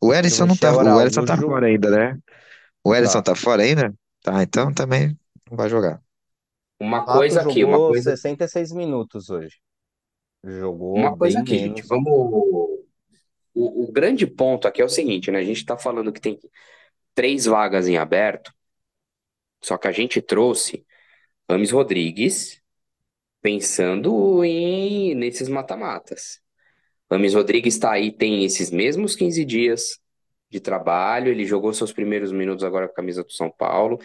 [0.01, 2.19] O Ellison não tá, o Ellison tá fora ainda, né?
[2.85, 3.33] O Ellison tá.
[3.33, 3.95] tá fora ainda?
[4.23, 5.19] Tá, então também
[5.51, 6.01] não vai jogar.
[6.79, 9.57] Uma Pato coisa aqui, uma jogou coisa, 66 minutos hoje.
[10.45, 11.75] Jogou uma coisa bem aqui, gente.
[11.75, 11.89] menos.
[11.89, 12.83] Vamos.
[13.55, 15.39] O, o grande ponto aqui é o seguinte, né?
[15.39, 16.39] A gente tá falando que tem
[17.15, 18.53] três vagas em aberto,
[19.63, 20.87] só que a gente trouxe
[21.49, 22.61] Rames Rodrigues
[23.41, 26.41] pensando em nesses mata-matas.
[27.11, 30.01] Rames Rodrigues está aí, tem esses mesmos 15 dias
[30.53, 33.99] de trabalho, ele jogou seus primeiros minutos agora com a camisa do São Paulo.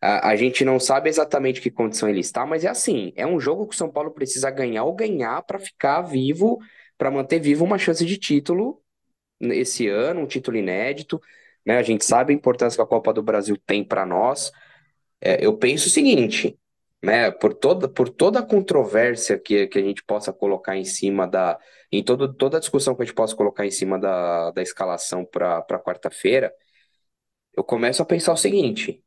[0.00, 3.40] A, a gente não sabe exatamente que condição ele está, mas é assim, é um
[3.40, 6.58] jogo que o São Paulo precisa ganhar ou ganhar para ficar vivo,
[6.96, 8.80] para manter vivo uma chance de título
[9.40, 11.20] esse ano, um título inédito,
[11.66, 11.78] né?
[11.78, 14.52] A gente sabe a importância que a Copa do Brasil tem para nós.
[15.20, 16.58] É, eu penso o seguinte,
[17.02, 17.30] né?
[17.30, 21.58] Por toda, por toda a controvérsia que, que a gente possa colocar em cima da,
[21.92, 25.24] em todo, toda a discussão que a gente possa colocar em cima da, da escalação
[25.24, 26.52] para quarta-feira,
[27.56, 29.02] eu começo a pensar o seguinte: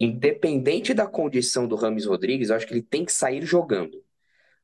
[0.00, 4.02] independente da condição do Rames Rodrigues, eu acho que ele tem que sair jogando.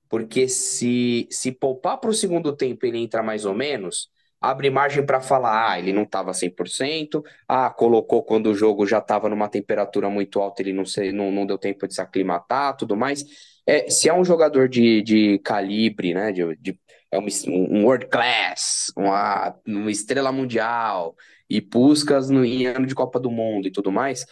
[0.09, 5.04] Porque se, se poupar para o segundo tempo ele entra mais ou menos, abre margem
[5.06, 9.48] para falar, ah, ele não estava 100%, ah, colocou quando o jogo já estava numa
[9.48, 13.24] temperatura muito alta, ele não, sei, não, não deu tempo de se aclimatar, tudo mais.
[13.66, 16.32] É, se é um jogador de, de calibre, né?
[16.32, 16.80] De, de-
[17.16, 21.16] é um, um world class, uma, uma estrela mundial,
[21.48, 24.26] e Puskás no, em ano de Copa do Mundo e tudo mais,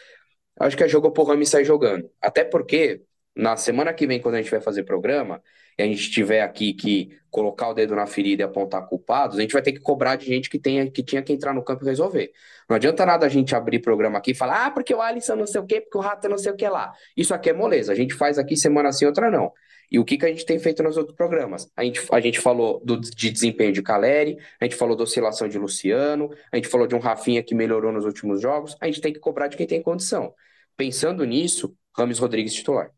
[0.61, 2.11] acho que é jogo pro Rami sair jogando.
[2.21, 3.03] Até porque,
[3.35, 5.43] na semana que vem, quando a gente vai fazer programa,
[5.79, 9.41] e a gente tiver aqui que colocar o dedo na ferida e apontar culpados, a
[9.41, 11.85] gente vai ter que cobrar de gente que, tenha, que tinha que entrar no campo
[11.85, 12.31] e resolver.
[12.69, 15.47] Não adianta nada a gente abrir programa aqui e falar, ah, porque o Alisson não
[15.47, 16.93] sei o quê, porque o Rato não sei o que lá.
[17.17, 17.91] Isso aqui é moleza.
[17.93, 19.53] A gente faz aqui semana sim, outra não.
[19.95, 21.71] E o que, que a gente tem feito nos outros programas?
[21.77, 25.47] A gente, a gente falou do, de desempenho de Caleri, a gente falou da oscilação
[25.49, 28.77] de Luciano, a gente falou de um Rafinha que melhorou nos últimos jogos.
[28.81, 30.35] A gente tem que cobrar de quem tem condição.
[30.77, 32.91] Pensando nisso, Rames Rodrigues titular.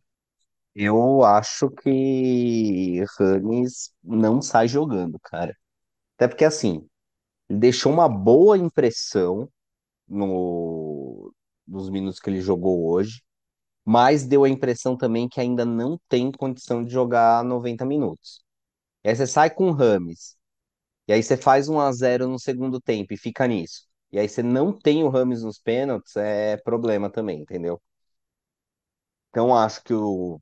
[0.75, 5.55] Eu acho que Rames não sai jogando, cara.
[6.17, 6.89] Até porque, assim,
[7.47, 9.51] ele deixou uma boa impressão
[10.09, 11.31] no,
[11.69, 13.21] nos minutos que ele jogou hoje,
[13.87, 18.41] mas deu a impressão também que ainda não tem condição de jogar 90 minutos.
[19.05, 20.37] E aí você sai com o Rames,
[21.09, 23.85] e aí você faz um a zero no segundo tempo e fica nisso.
[24.13, 27.81] E aí você não tem o Rames nos pênaltis, é problema também, entendeu?
[29.31, 30.41] Então acho que o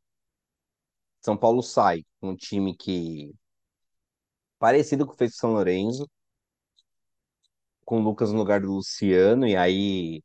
[1.20, 3.34] São Paulo sai com um time que
[4.58, 6.08] parecido com o que fez o São Lourenço,
[7.84, 10.22] com o Lucas no lugar do Luciano, e aí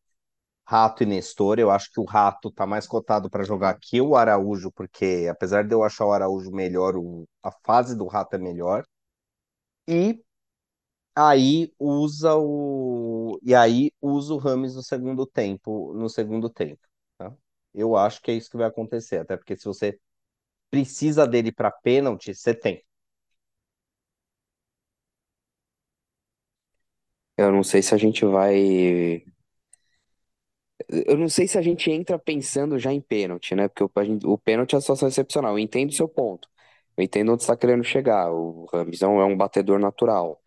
[0.70, 1.60] Rato e Nestor.
[1.60, 5.64] Eu acho que o Rato tá mais cotado para jogar que o Araújo, porque apesar
[5.66, 8.84] de eu achar o Araújo melhor, o- a fase do Rato é melhor.
[9.88, 10.22] E
[11.16, 16.82] aí usa o e aí usa o Rames no segundo tempo, no segundo tempo,
[17.18, 17.34] tá?
[17.74, 20.00] Eu acho que é isso que vai acontecer, até porque se você
[20.72, 22.84] precisa dele para pênalti, você tem.
[27.38, 29.24] Eu não sei se a gente vai.
[30.90, 33.68] Eu não sei se a gente entra pensando já em pênalti, né?
[33.68, 35.54] Porque o, gente- o pênalti é a situação excepcional.
[35.54, 36.48] Eu entendo o seu ponto.
[36.98, 38.32] Eu entendo onde está querendo chegar.
[38.32, 40.42] O Rames é um, batedor natural.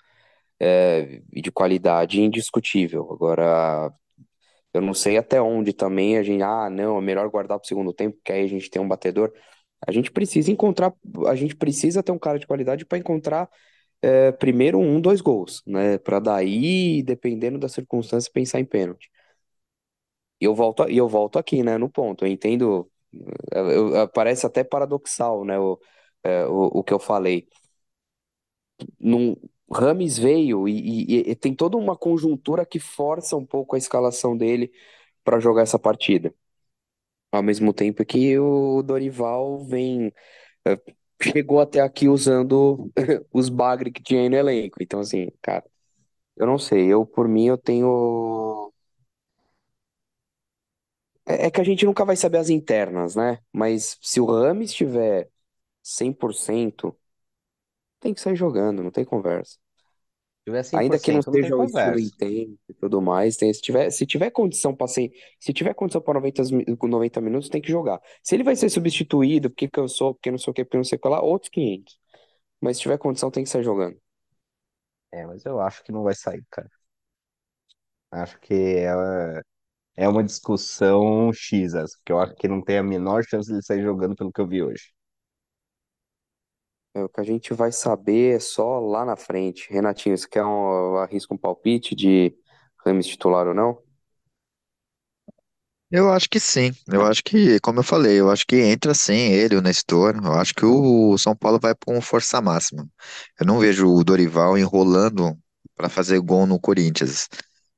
[0.61, 3.11] é, de qualidade indiscutível.
[3.13, 3.93] Agora,
[4.75, 6.43] eu não sei até onde também a gente.
[6.43, 8.89] Ah, não, é melhor guardar para o segundo tempo, porque aí a gente tem um
[8.89, 9.33] batedor.
[9.87, 10.95] A gente precisa encontrar.
[11.29, 13.49] A gente precisa ter um cara de qualidade para encontrar
[14.03, 15.99] é, primeiro um, dois gols, né?
[15.99, 19.11] Para daí, dependendo da circunstância, pensar em pênalti.
[20.43, 22.27] E eu volto, e eu volto aqui, né, no ponto.
[22.27, 22.91] Eu entendo,
[23.53, 25.81] eu- eu- parece até paradoxal, né, o,
[26.25, 27.49] é, o, o que eu falei.
[29.01, 29.37] Num,
[29.71, 34.37] Rames veio e, e- e tem toda uma conjuntura que força um pouco a escalação
[34.37, 34.73] dele
[35.25, 36.35] para jogar essa partida.
[37.31, 40.13] Ao mesmo tempo que o Dorival vem,
[40.67, 40.81] é,
[41.23, 42.91] chegou até aqui usando
[43.33, 44.79] os bagre que tinha aí no elenco.
[44.83, 45.65] Então, assim, cara,
[46.37, 46.87] eu não sei.
[46.93, 48.62] Eu, por mim, eu tenho.
[51.27, 53.39] É é que a gente nunca vai saber as internas, né?
[53.53, 55.31] Mas se o Rames estiver
[55.83, 56.99] 100%,
[58.01, 59.55] tem que sair jogando, não tem conversa.
[59.57, 62.01] Se tiver Ainda que não 100%, não tem seja o estilo conversa.
[62.01, 66.01] intenso e tudo mais, tem, se tiver, se tiver condição para ser, se tiver condição
[66.01, 68.01] para 90, mi- com 90 minutos, tem que jogar.
[68.23, 70.97] Se ele vai ser substituído porque cansou, porque não sei o que, porque não sei
[70.97, 71.99] o que lá, outros 500.
[72.61, 73.99] Mas se tiver condição, tem que sair jogando.
[75.11, 76.71] É, mas eu acho que não vai sair, cara.
[78.11, 78.93] Acho que é,
[79.97, 83.55] é uma discussão X, essa, porque eu acho que não tem a menor chance de
[83.55, 84.93] ele sair jogando pelo que eu vi hoje.
[86.95, 89.71] É, o que a gente vai saber é só lá na frente.
[89.73, 92.37] Renatinho, você quer um, arrisca um palpite de
[92.85, 93.83] Rames titular ou não?
[95.91, 96.71] Eu acho que sim.
[96.89, 100.17] Eu acho que, como eu falei, eu acho que entra sim ele, o Nestor.
[100.25, 102.89] Eu acho que o São Paulo vai com força máxima.
[103.39, 105.39] Eu não vejo o Dorival enrolando
[105.77, 107.29] para fazer gol no Corinthians.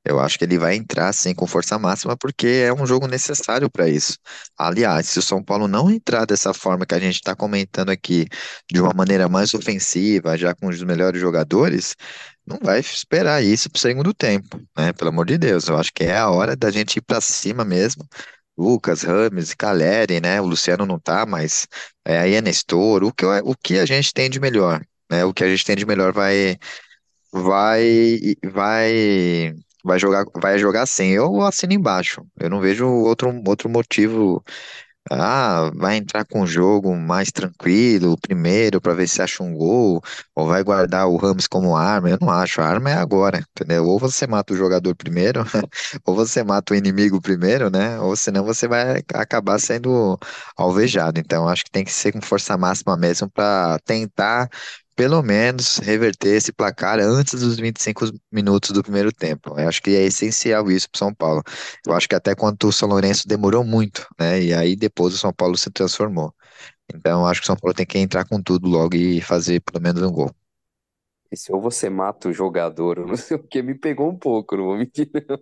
[0.05, 3.69] Eu acho que ele vai entrar sim com força máxima porque é um jogo necessário
[3.69, 4.17] para isso.
[4.57, 8.27] Aliás, se o São Paulo não entrar dessa forma que a gente está comentando aqui,
[8.71, 11.95] de uma maneira mais ofensiva, já com os melhores jogadores,
[12.45, 14.93] não vai esperar isso para o segundo tempo, né?
[14.93, 17.65] Pelo amor de Deus, eu acho que é a hora da gente ir para cima
[17.65, 18.07] mesmo.
[18.57, 20.39] Lucas, Rames, Caleri, né?
[20.39, 21.67] O Luciano não tá, mas
[22.05, 23.03] é, aí é Nestor.
[23.03, 25.25] O que, o que a gente tem de melhor, né?
[25.25, 26.57] O que a gente tem de melhor vai
[27.33, 29.53] vai vai
[29.85, 31.11] vai jogar vai jogar sem.
[31.13, 32.25] Eu assino embaixo.
[32.39, 34.43] Eu não vejo outro outro motivo.
[35.11, 40.01] Ah, vai entrar com o jogo mais tranquilo, primeiro para ver se acha um gol,
[40.35, 42.09] ou vai guardar o Ramos como arma.
[42.09, 42.59] Eu não acho.
[42.59, 43.85] A arma é agora, entendeu?
[43.85, 45.41] Ou você mata o jogador primeiro,
[46.05, 47.99] ou você mata o inimigo primeiro, né?
[47.99, 50.17] Ou senão você vai acabar sendo
[50.57, 51.19] alvejado.
[51.19, 54.49] Então, acho que tem que ser com força máxima mesmo para tentar
[54.95, 59.59] pelo menos reverter esse placar antes dos 25 minutos do primeiro tempo.
[59.59, 61.43] Eu acho que é essencial isso para São Paulo.
[61.85, 64.41] Eu acho que até quanto o São Lourenço demorou muito, né?
[64.41, 66.33] E aí depois o São Paulo se transformou.
[66.93, 69.81] Então, acho que o São Paulo tem que entrar com tudo logo e fazer pelo
[69.83, 70.31] menos um gol.
[71.31, 74.55] Esse ou você mata o jogador, ou não sei o que, me pegou um pouco,
[74.55, 75.37] não vou mentir, não.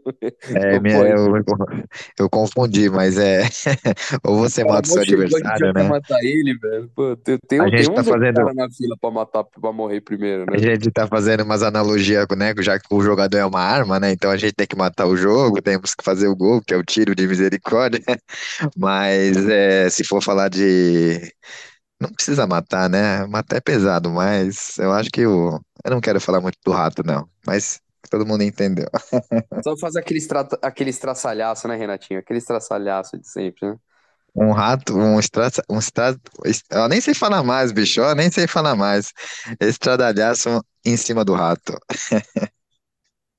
[0.56, 1.34] É, minha- eu,
[2.20, 3.44] eu confundi, mas é.
[4.26, 5.84] Ou você cara mata o seu a adversário, né?
[5.90, 6.90] matar ele, velho.
[6.96, 9.72] Pô, tem, A tem, tem gente tá uns outros fazendo, na fila pra matar, pra
[9.72, 10.58] morrer primeiro, a né?
[10.58, 12.54] gente tá fazendo umas analogias, né?
[12.60, 14.12] Já que o jogador é uma arma, né?
[14.12, 16.78] Então a gente tem que matar o jogo, temos que fazer o gol, que é
[16.78, 18.02] o tiro de misericórdia.
[18.78, 21.34] Mas é, se for falar de.
[22.00, 23.26] Não precisa matar, né?
[23.28, 25.60] Matar é pesado, mas eu acho que o.
[25.84, 27.30] Eu não quero falar muito do rato, não.
[27.46, 28.88] Mas todo mundo entendeu.
[29.64, 30.48] Só fazer aquele, estra...
[30.62, 32.20] aquele estraçalhaço, né, Renatinho?
[32.20, 33.78] Aquele estraçalhaço de sempre, né?
[34.36, 36.20] Um rato, um estrada, um estrada,
[36.72, 39.14] eu nem sei falar mais, bicho, eu nem sei falar mais.
[39.60, 41.78] Estradalhaço em cima do rato.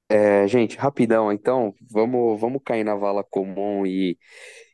[0.09, 4.19] É, gente, rapidão, então, vamos, vamos cair na vala comum e,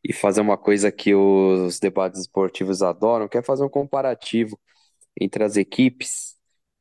[0.05, 4.61] e fazer uma coisa que os debates esportivos adoram, que é fazer um comparativo
[5.19, 6.35] entre as equipes,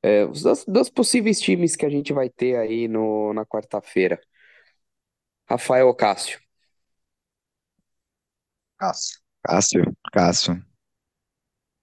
[0.04, 4.20] é, os dos, dos possíveis times que a gente vai ter aí no, na quarta-feira.
[5.50, 6.40] Rafael Cássio.
[8.78, 9.20] Cássio.
[9.44, 10.64] Cássio, Cássio.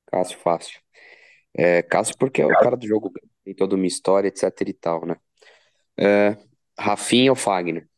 [0.07, 0.81] Cássio fácil.
[1.55, 3.13] É, Cássio porque é o cara do jogo,
[3.45, 5.17] tem toda uma história, etc e tal, né?
[5.99, 6.37] É,
[6.79, 7.89] Rafinha ou Fagner?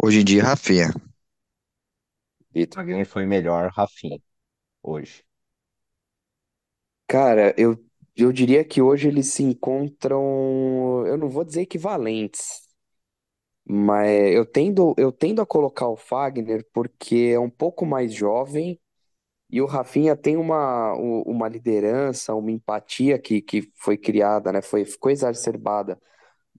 [0.00, 0.92] Hoje em dia, Rafinha.
[2.54, 2.80] Vitor.
[2.80, 4.18] Alguém foi melhor, Rafinha,
[4.82, 5.24] hoje.
[7.06, 7.78] Cara, eu,
[8.16, 12.62] eu diria que hoje eles se encontram, eu não vou dizer equivalentes,
[13.66, 18.78] mas eu tendo, eu tendo a colocar o Fagner porque é um pouco mais jovem
[19.50, 24.62] e o Rafinha tem uma, uma liderança, uma empatia que, que foi criada, né?
[24.62, 26.00] Foi, ficou exacerbada,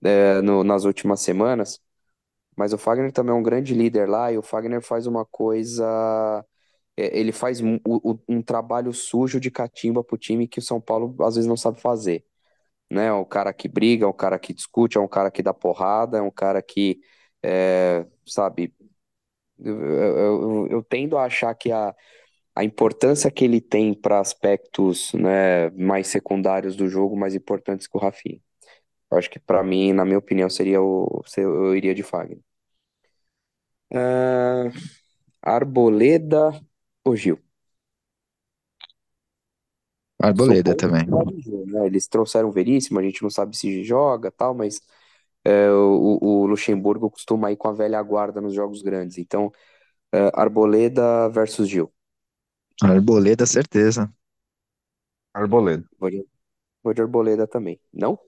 [0.03, 1.81] é, no- nas últimas semanas,
[2.57, 5.85] mas o Fagner também é um grande líder lá e o Fagner faz uma coisa,
[6.97, 7.79] ele faz um,
[8.27, 11.79] um trabalho sujo de catimba pro time que o São Paulo às vezes não sabe
[11.81, 12.25] fazer.
[12.91, 13.07] né?
[13.07, 15.53] É um cara que briga, é um cara que discute, é um cara que dá
[15.53, 16.99] porrada, é um cara que,
[17.43, 18.73] é, sabe,
[19.59, 21.95] eu, eu- eu- tendo a achar que a,
[22.55, 27.97] a importância que ele tem para aspectos, né, mais secundários do jogo, mais importantes que
[27.97, 28.39] o Rafinha.
[29.11, 32.39] Eu acho que para mim, na minha opinião, seria o, eu iria de Fagner.
[33.93, 34.69] Ah,
[35.43, 36.51] Arboleda
[37.05, 37.39] ou Gil?
[40.21, 41.05] Arboleda também.
[41.05, 41.85] que vai né?
[41.87, 44.81] Eles trouxeram o Veríssimo, a gente não sabe se joga, tal, mas
[45.43, 49.17] é, o, o Luxemburgo costuma ir com a velha guarda nos jogos grandes.
[49.17, 49.51] Então,
[50.13, 51.91] é, Arboleda versus Gil.
[52.81, 54.09] Arboleda, certeza.
[55.33, 55.83] Arboleda.
[55.99, 56.25] Vou de,
[56.83, 57.79] vou de Arboleda também.
[57.93, 58.19] Não?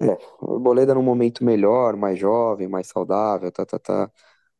[0.00, 4.10] É, Arboleda num momento melhor, mais jovem, mais saudável, tá, tá, tá.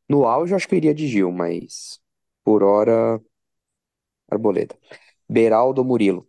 [0.09, 2.00] No auge, eu acho que eu iria de Gil, mas
[2.45, 3.21] por hora,
[4.31, 4.77] Arboleda.
[5.29, 6.29] Beraldo ou Murilo?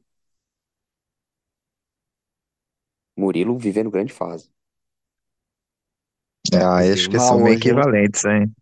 [3.15, 4.51] Murilo vivendo grande fase.
[6.53, 6.57] É,
[6.93, 8.53] acho que Clima são bem hoje, equivalentes, hein?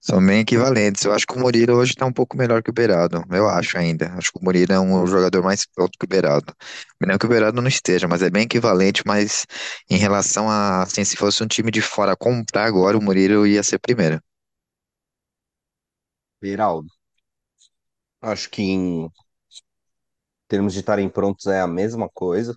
[0.00, 1.02] São bem equivalentes.
[1.04, 3.24] Eu acho que o Murilo hoje tá um pouco melhor que o Beraldo.
[3.30, 4.12] Eu acho ainda.
[4.12, 6.54] Acho que o Murilo é um jogador mais pronto que o Beraldo.
[7.00, 9.02] Não que o Beraldo não esteja, mas é bem equivalente.
[9.06, 9.46] Mas
[9.88, 13.62] em relação a, assim, se fosse um time de fora comprar agora, o Murilo ia
[13.62, 14.20] ser primeiro.
[16.44, 16.90] Beraldo.
[18.20, 19.08] Acho que em
[20.48, 22.56] termos de estarem prontos é a mesma coisa.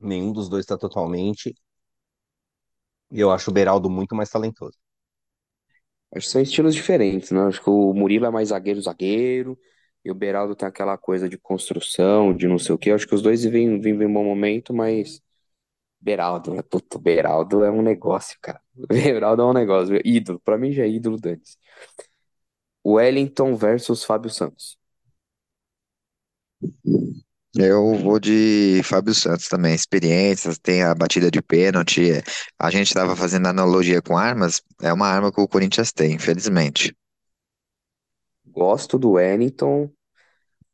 [0.00, 1.54] Nenhum dos dois está totalmente.
[3.12, 4.76] E eu acho o Beraldo muito mais talentoso.
[6.12, 7.40] Acho que são estilos diferentes, né?
[7.42, 9.58] Acho que o Murilo é mais zagueiro-zagueiro,
[10.04, 12.90] e o Beraldo tem aquela coisa de construção, de não sei o quê.
[12.90, 13.70] Acho que os dois vivem,
[14.06, 15.20] um bom momento, mas
[16.00, 16.62] Beraldo, né?
[16.62, 18.60] Puta, o Beraldo é um negócio, cara.
[18.88, 20.00] Beraldo é um negócio.
[20.04, 21.58] Ídolo, pra mim já é ídolo Dantes.
[22.84, 24.78] Wellington versus Fábio Santos.
[27.56, 29.74] Eu vou de Fábio Santos também.
[29.74, 32.10] Experiências, tem a batida de pênalti.
[32.58, 34.62] A gente estava fazendo analogia com armas.
[34.80, 36.94] É uma arma que o Corinthians tem, infelizmente.
[38.46, 39.90] Gosto do Wellington,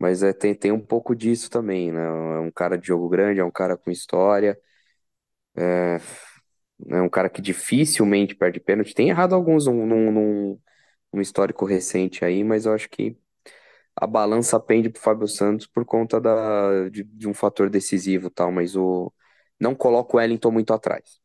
[0.00, 2.02] mas é, tem, tem um pouco disso também, né?
[2.04, 4.58] É um cara de jogo grande, é um cara com história,
[6.90, 8.94] é um cara que dificilmente perde pênalti.
[8.94, 10.58] Tem errado alguns num, num, num-
[11.12, 13.16] num histórico recente aí, mas eu acho que
[13.96, 18.30] a balança pende pro Fábio Santos por conta da, de, de um fator decisivo e
[18.30, 19.12] tal, mas o,
[19.60, 21.20] não coloco o Wellington muito atrás.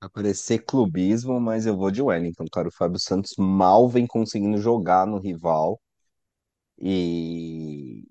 [0.00, 2.68] Vai parecer clubismo, mas eu vou de Wellington, cara.
[2.68, 5.80] O Fábio Santos mal vem conseguindo jogar no rival.
[6.78, 8.04] E,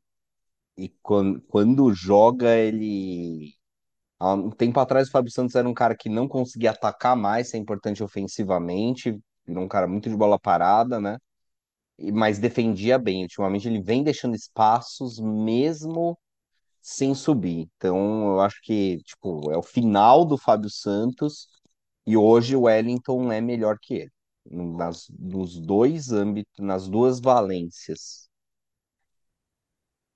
[0.77, 3.53] e quando, quando joga, ele.
[4.21, 7.49] Há um tempo atrás, o Fábio Santos era um cara que não conseguia atacar mais,
[7.49, 9.19] ser importante ofensivamente.
[9.47, 11.17] Virou um cara muito de bola parada, né?
[12.13, 13.23] mas defendia bem.
[13.23, 16.15] Ultimamente ele vem deixando espaços mesmo
[16.81, 17.67] sem subir.
[17.77, 21.47] Então eu acho que, tipo, é o final do Fábio Santos
[22.05, 24.11] e hoje o Wellington é melhor que ele.
[24.45, 28.29] Nas, nos dois âmbitos, nas duas valências.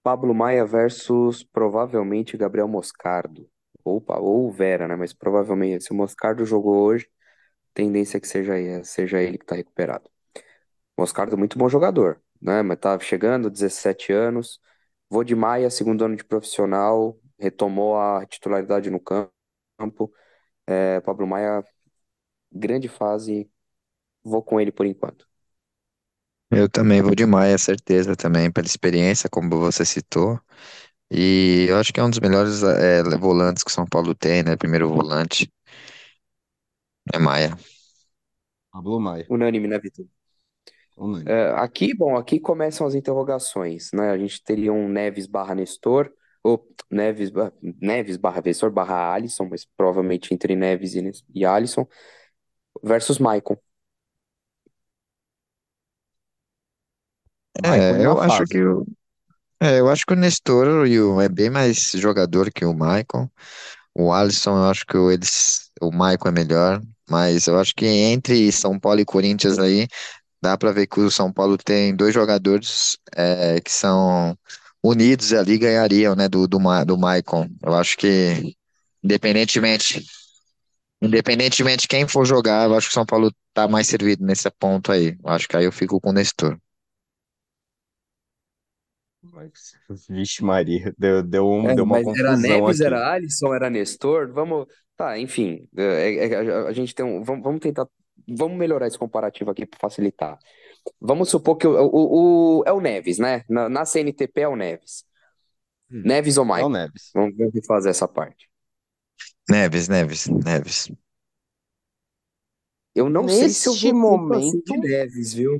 [0.03, 3.49] Pablo Maia versus provavelmente Gabriel Moscardo.
[3.85, 4.97] Ou, Pa- ou Vera, né?
[4.97, 7.09] Mas provavelmente, se o Moscardo jogou hoje,
[7.73, 8.53] tendência é que seja,
[8.85, 10.09] seja ele que tá recuperado.
[10.97, 12.61] Moscardo, muito bom jogador, né?
[12.61, 14.59] Mas tá chegando, 17 anos.
[15.09, 19.31] Vou de Maia, segundo ano de profissional, retomou a titularidade no campo.
[20.67, 21.63] É, Pablo Maia,
[22.51, 23.49] grande fase,
[24.23, 25.27] vou com ele por enquanto.
[26.51, 30.39] Eu também vou de Maia, certeza também, pela experiência, como você citou.
[31.17, 34.43] E eu acho que é um dos melhores é, volantes que o São Paulo tem,
[34.43, 34.55] né?
[34.57, 35.49] Primeiro volante
[37.13, 37.57] é Maia.
[38.71, 40.05] Pablo Maia, Unânime, né, Vitor?
[40.97, 41.31] unânime.
[41.31, 44.11] É, aqui, bom, aqui começam as interrogações, né?
[44.11, 46.11] A gente teria um Neves barra Nestor,
[46.43, 47.31] ou Neves,
[47.81, 51.87] Neves barra Nestor barra Alisson, mas provavelmente entre Neves e, e Alisson,
[52.83, 53.57] versus Maicon.
[57.59, 58.47] Maicon em É, eu acho fase.
[58.47, 58.85] que o,
[59.59, 60.87] é, eu acho que o Nestor
[61.21, 63.29] é bem mais jogador que o Maicon.
[63.95, 67.85] O Alisson, eu acho que o, eles, o Maicon é melhor, mas eu acho que
[67.85, 69.87] entre São Paulo e Corinthians aí,
[70.41, 74.37] dá pra ver que o São Paulo tem dois jogadores é, que são
[74.83, 77.49] unidos ali, ganhariam, né, do, do, do Maicon.
[77.63, 78.55] Eu acho que,
[79.03, 80.05] independentemente,
[81.01, 84.49] independentemente de quem for jogar, eu acho que o São Paulo tá mais servido nesse
[84.59, 85.17] ponto aí.
[85.23, 86.57] Eu acho que aí eu fico com o Nestor.
[90.09, 92.81] Vixe Maria, deu, deu, um, É, deu uma mas era confusão Neves, aqui.
[92.81, 97.23] era Alisson, era Nestor, vamos, tá, enfim, é, é, é, a, a gente tem um,
[97.23, 97.87] vamos, vamos tentar,
[98.27, 100.37] vamos melhorar esse comparativo aqui para facilitar.
[101.01, 103.43] Vamos supor que o, o, o- é o Neves, né?
[103.49, 105.05] Na, na CNTP é o Neves.
[106.03, 106.69] Neves ou É o Maicon?
[106.69, 107.15] Neves.
[107.15, 108.49] Vamos, vamos fazer essa parte.
[109.49, 110.91] Neves, Neves, Neves.
[112.95, 113.93] Eu não sei se eu vou
[114.31, 115.57] assim de momento, Neves, viu?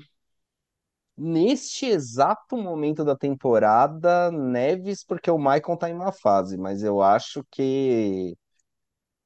[1.17, 7.01] Neste exato momento da temporada, Neves, porque o Maicon tá em uma fase, mas eu
[7.01, 8.35] acho que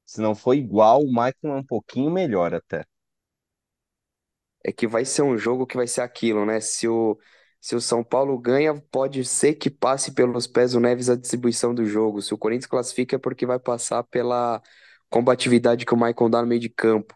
[0.05, 2.85] se não for igual, o Maicon é um pouquinho melhor até.
[4.63, 6.59] É que vai ser um jogo que vai ser aquilo, né?
[6.59, 7.17] Se o,
[7.61, 11.73] se o São Paulo ganha, pode ser que passe pelos pés do Neves a distribuição
[11.73, 12.21] do jogo.
[12.21, 14.61] Se o Corinthians classifica, é porque vai passar pela
[15.09, 17.15] combatividade que o Maicon dá no meio de campo.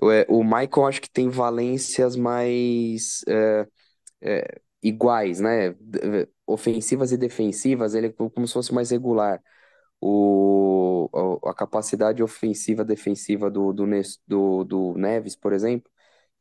[0.00, 3.66] O, é, o Maicon acho que tem valências mais é,
[4.22, 5.74] é, iguais, né?
[6.46, 9.42] Ofensivas e defensivas, ele é como se fosse mais regular.
[10.00, 11.10] O,
[11.44, 13.86] a capacidade ofensiva defensiva do, do,
[14.26, 15.90] do, do Neves, por exemplo,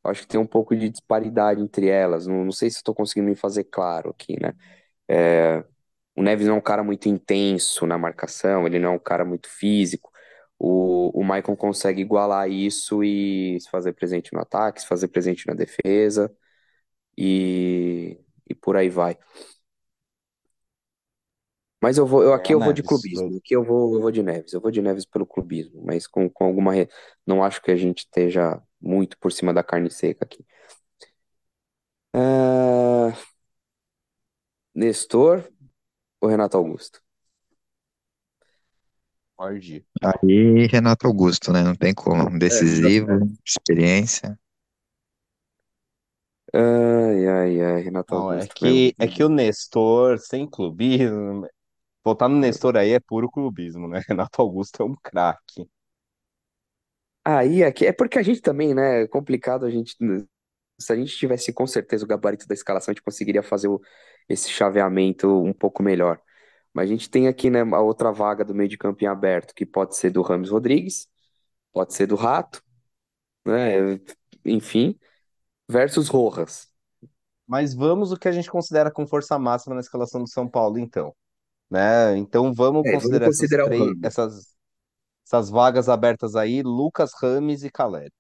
[0.03, 2.27] acho que tem um pouco de disparidade entre elas.
[2.27, 4.53] Não, não sei se estou conseguindo me fazer claro aqui, né?
[5.07, 5.63] É,
[6.15, 9.25] o Neves não é um cara muito intenso na marcação, ele não é um cara
[9.25, 10.11] muito físico.
[10.59, 15.47] O, o Maicon consegue igualar isso e se fazer presente no ataque, se fazer presente
[15.47, 16.32] na defesa
[17.20, 18.17] e,
[18.49, 19.17] e por aí vai.
[21.82, 22.84] Mas eu vou, eu, É aqui o eu vou de Neves.
[22.84, 23.38] clubismo.
[23.38, 24.53] Aqui eu vou, eu vou de Neves.
[24.53, 26.74] Eu vou de Neves pelo clubismo, mas com, com alguma.
[26.74, 26.89] re-
[27.26, 30.45] Não acho que a gente esteja muito por cima da carne seca aqui.
[32.13, 33.13] Ah,
[34.74, 35.38] Nestor
[36.22, 37.01] ou Renato Augusto?
[39.36, 39.86] Pode ir.
[40.01, 41.63] Aí, Renato Augusto, né?
[41.63, 42.38] Não tem como.
[42.47, 43.09] É, Decisivo,
[43.45, 44.38] experiência.
[46.53, 49.29] Ai, ai, ai, Renato Não, é Augusto, meu que, é que o.
[49.29, 51.47] Nestor, sem clubismo,
[52.03, 54.01] votar no Nestor aí é puro clubismo, né?
[54.09, 55.69] Renato Augusto é um craque.
[57.25, 59.03] Aí, aqui, é porque a gente também, né?
[59.03, 59.95] É complicado a gente.
[60.79, 63.81] Se a gente tivesse com certeza o gabarito da escalação, a gente conseguiria fazer o-
[64.29, 66.21] esse chaveamento um pouco melhor.
[66.73, 69.53] Mas a gente tem aqui, né, a outra vaga do meio de campo em aberto,
[69.55, 71.07] que pode ser do Rames Rodrigues,
[71.73, 72.63] pode ser do Rato,
[73.45, 73.99] né?
[74.45, 74.99] Enfim,
[75.70, 76.67] versus Rojas.
[77.47, 80.80] Mas vamos o que a gente considera com força máxima na escalação do São Paulo,
[80.80, 81.15] então,
[81.70, 82.17] né?
[82.17, 84.55] Então vamos É, vamos considerar essas considerar o três, essas,
[85.26, 88.13] essas vagas abertas aí, Lucas, Rames e Caleri.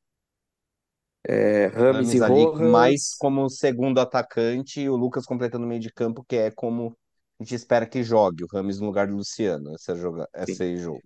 [1.23, 3.17] É, Rames e Rames ali mais Rojas.
[3.17, 6.97] como segundo atacante e o Lucas completando o meio de campo, que é como
[7.39, 11.03] a gente espera que jogue, o Rames no lugar do Luciano, essa joga, esse jogo.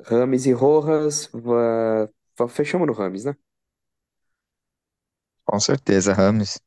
[0.00, 1.30] Rames e Rojas.
[2.48, 3.34] Fechamos no Rames, né?
[5.48, 6.60] Com certeza, Rames.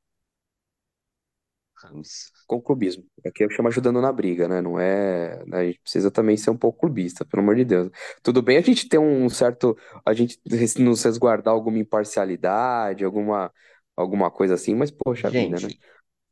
[1.77, 2.31] Rames.
[2.47, 3.03] Com clubismo.
[3.25, 4.61] Aqui eu chamo ajudando na briga, né?
[4.61, 5.43] Não é.
[5.51, 7.89] A gente precisa também ser um pouco clubista, pelo amor de Deus.
[8.21, 9.75] Tudo bem a gente ter um certo.
[10.05, 13.51] A gente res- nos resguardar alguma imparcialidade, alguma,
[13.95, 15.69] alguma coisa assim, mas poxa vida, né?
[15.69, 15.79] Gente,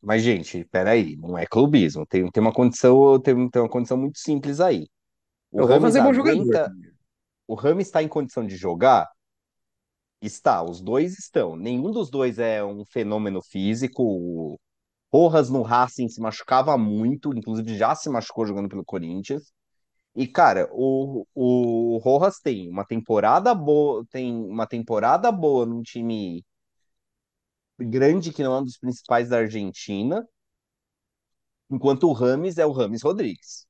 [0.02, 2.06] mas gente, peraí, não é clubismo.
[2.08, 4.88] Tem, tem uma condição, tem, tem uma condição muito simples aí.
[5.52, 6.44] O O Rojas Rames é bom jogador.
[6.44, 6.76] aguenta.
[7.48, 9.10] O Rames está em condição de jogar?
[10.22, 11.56] Está, os dois estão.
[11.56, 14.04] Nenhum dos dois é um fenômeno físico.
[14.04, 14.60] O
[15.14, 19.54] Rojas no Racing se machucava muito, inclusive já se machucou jogando pelo Corinthians.
[20.16, 26.44] E, cara, o, o Rojas tem uma temporada boa, tem uma temporada boa num time
[27.80, 30.28] grande que não é um dos principais da Argentina,
[31.70, 33.68] enquanto o Rames é o Rames Rodrigues.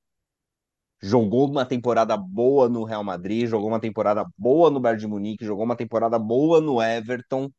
[1.02, 5.46] Jogou uma temporada boa no Real Madrid, jogou uma temporada boa no Bayern de Munique,
[5.46, 7.50] jogou uma temporada boa no Everton.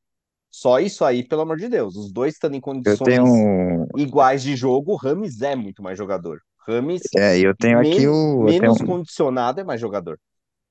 [0.51, 1.97] Só isso aí, pelo amor de Deus.
[1.97, 5.97] Os dois estando em Eu condições tenho, iguais de jogo, o Rames é muito mais
[5.97, 6.41] jogador.
[6.67, 10.19] Rames, é, eu tenho aqui o, eu tenho, menos condicionado, é mais jogador.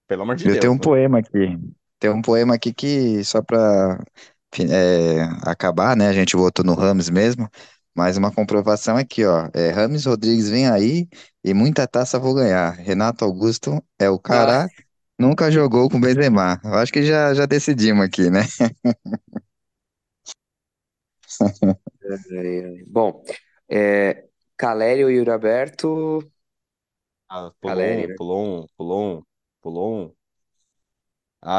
[0.08, 0.82] Pelo amor de eu tenho Deus, um né?
[0.84, 1.60] poema aqui.
[1.98, 4.04] Tem um poema aqui que só para
[5.44, 6.08] acabar, né?
[6.08, 7.50] A gente votou no Rames mesmo,
[7.96, 9.50] mas uma comprovação aqui, ó.
[9.54, 11.08] É, Rames Rodrigues vem aí
[11.44, 12.72] e muita taça vou ganhar.
[12.74, 14.70] Renato Augusto é o Ah, cara,
[15.18, 16.60] nunca jogou com Benzema.
[16.64, 18.42] Eu acho que já já decidimos aqui, né?
[22.88, 23.24] Bom,
[23.70, 24.28] é,
[24.58, 26.20] Caleri e Yuri Alberto.
[27.28, 28.16] Ah, pulou Caleri, um, né?
[28.16, 29.24] pulou um, pulou um,
[29.62, 30.16] pulou um.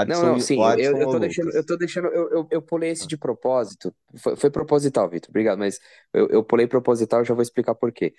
[0.07, 1.65] Não, Adson, não, o sim, eu, eu, Adson eu ou o tô deixando, eu Lucas?
[1.65, 3.95] tô deixando, eu, eu, eu pulei esse de propósito.
[4.17, 5.79] Foi, foi proposital, Vitor, obrigado, mas
[6.13, 8.15] eu, eu pulei proposital, já vou explicar por quê.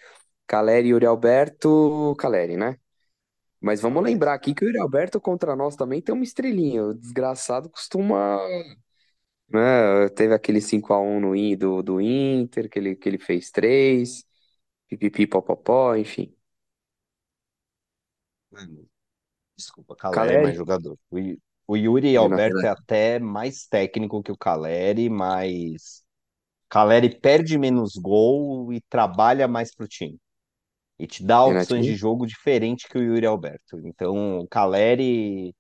[0.47, 2.77] Caleri e Yuri Alberto, Caleri, né?
[3.61, 6.85] Mas vamos lembrar aqui que o Yuri Alberto contra nós também tem uma estrelinha.
[6.85, 8.39] O desgraçado costuma,
[9.49, 10.09] né?
[10.09, 13.51] Teve aquele cinco a um no In- do, do Inter, que ele, que ele fez
[13.51, 14.23] três,
[14.89, 16.35] pipipi, popopó, enfim.
[18.51, 18.87] Mano,
[19.57, 20.97] Desculpa, Caleri é mais Caleri, jogador.
[21.11, 26.03] O, Yu- o Yuri Renato, Alberto é até mais técnico que o Caleri, mas
[26.69, 30.19] Caleri perde menos gol e trabalha mais pro time.
[31.01, 33.79] E te dá opções de jogo diferente que o Yuri Alberto.
[33.83, 35.51] Então, o Caleri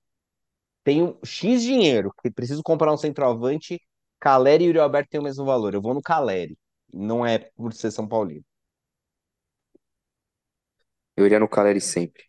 [0.83, 3.81] tem um X dinheiro, que preciso comprar um centroavante.
[4.19, 5.73] Caleri e Yuri Alberto têm o mesmo valor.
[5.73, 6.55] Eu vou no Caleri.
[6.93, 8.45] Não é por ser São Paulino.
[11.17, 12.23] eu iria no Caleri sempre.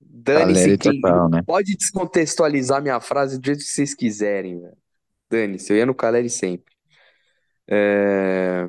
[0.00, 1.00] Dane-se Caleri quem.
[1.02, 1.42] total, né?
[1.46, 4.78] Pode descontextualizar minha frase do jeito que vocês quiserem, velho.
[5.28, 6.74] Dane-se, eu ia no Caleri sempre.
[7.68, 8.66] É,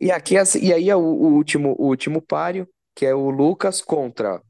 [0.00, 3.30] E aqui, assim, e aí é o, o último, o último páreo, que é o
[3.30, 4.42] Lucas contra.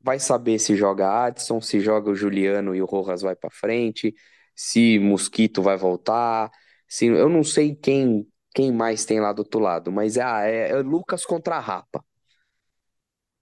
[0.00, 4.14] Vai saber se joga Adson, se joga o Juliano e o Rojas vai pra frente,
[4.54, 6.50] se Mosquito vai voltar,
[6.88, 10.40] se eu não sei quem quem mais tem lá do outro lado, mas é, ah,
[10.46, 12.02] é, é Lucas contra a Rapa.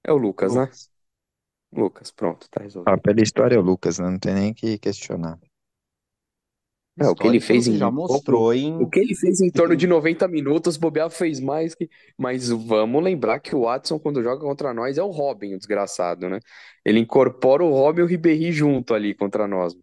[0.03, 0.69] É o Lucas, né?
[0.69, 0.91] Lucas.
[1.73, 2.99] Lucas, pronto, tá Ah, resolvido.
[2.99, 4.09] pela história é o Lucas, né?
[4.11, 5.39] Não tem nem que questionar.
[6.99, 8.89] É, o que ele fez já em pouco, mostrou o em.
[8.89, 11.89] que ele fez em torno de 90 minutos, bobear fez mais que.
[12.17, 16.29] Mas vamos lembrar que o Watson, quando joga contra nós, é o Robin, o desgraçado,
[16.29, 16.39] né?
[16.85, 19.75] Ele incorpora o Robin e o Ribéry junto ali contra nós.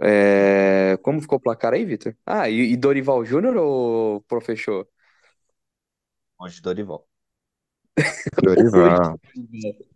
[0.00, 2.16] É, Como ficou o placar aí, Vitor?
[2.26, 4.86] Ah, e, e Dorival Júnior ou professor?
[6.38, 7.08] Hoje, Dorival.
[8.42, 9.18] Dorival,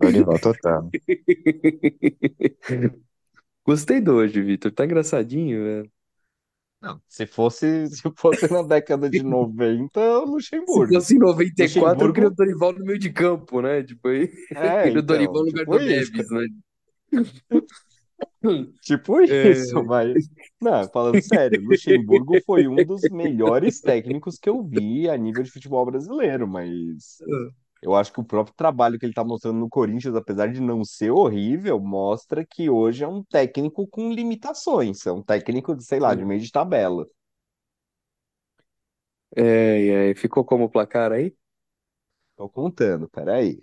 [0.00, 0.92] Dorival total.
[3.66, 4.72] Gostei do hoje, Vitor.
[4.72, 5.92] Tá engraçadinho, velho.
[6.80, 10.86] Não, se fosse, se fosse na década de 90, o Se Luxemburgo.
[10.86, 13.82] fosse em 94, eu queria o Dorival no meio de campo, né?
[13.82, 16.12] Tipo, aí, é, queria o Dorival então, no lugar tipo do isso.
[16.12, 16.46] Neves, né?
[18.80, 20.28] Tipo É, isso, mas.
[20.60, 25.50] Não, falando sério, Luxemburgo foi um dos melhores técnicos que eu vi a nível de
[25.50, 27.18] futebol brasileiro, mas
[27.82, 30.84] eu acho que o próprio trabalho que ele tá mostrando no Corinthians, apesar de não
[30.84, 36.00] ser horrível, mostra que hoje é um técnico com limitações, é um técnico, de, sei
[36.00, 37.06] lá, de meio de tabela.
[39.36, 41.34] é, é, ficou como o placar aí?
[42.36, 43.62] Tô contando, peraí.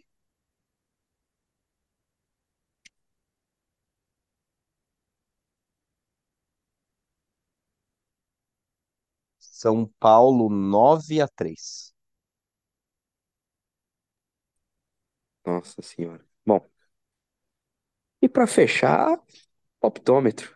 [9.40, 11.93] São Paulo 9 a 3.
[15.46, 16.26] Nossa senhora.
[16.46, 16.70] Bom,
[18.22, 19.20] e pra fechar,
[19.82, 20.56] optômetro.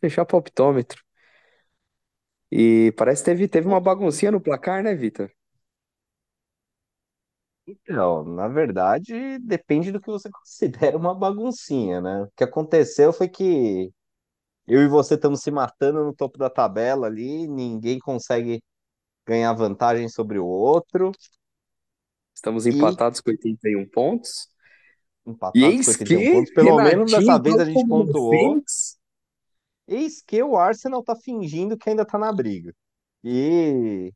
[0.00, 1.00] Fechar optômetro.
[2.52, 5.30] E parece que teve, teve uma baguncinha no placar, né, Vitor?
[7.66, 12.22] Então, na verdade, depende do que você considera uma baguncinha, né?
[12.22, 13.90] O que aconteceu foi que
[14.68, 18.62] eu e você estamos se matando no topo da tabela ali, ninguém consegue
[19.26, 21.12] ganhar vantagem sobre o outro,
[22.40, 24.48] Estamos e empatados com 81 pontos.
[25.26, 26.54] E empatados com eis 81 que pontos.
[26.54, 28.30] Pelo menos dessa Renatinho, vez a gente pontuou.
[28.30, 28.98] Fênix,
[29.86, 32.74] Eis que o Arsenal tá fingindo que ainda tá na briga.
[33.22, 34.10] E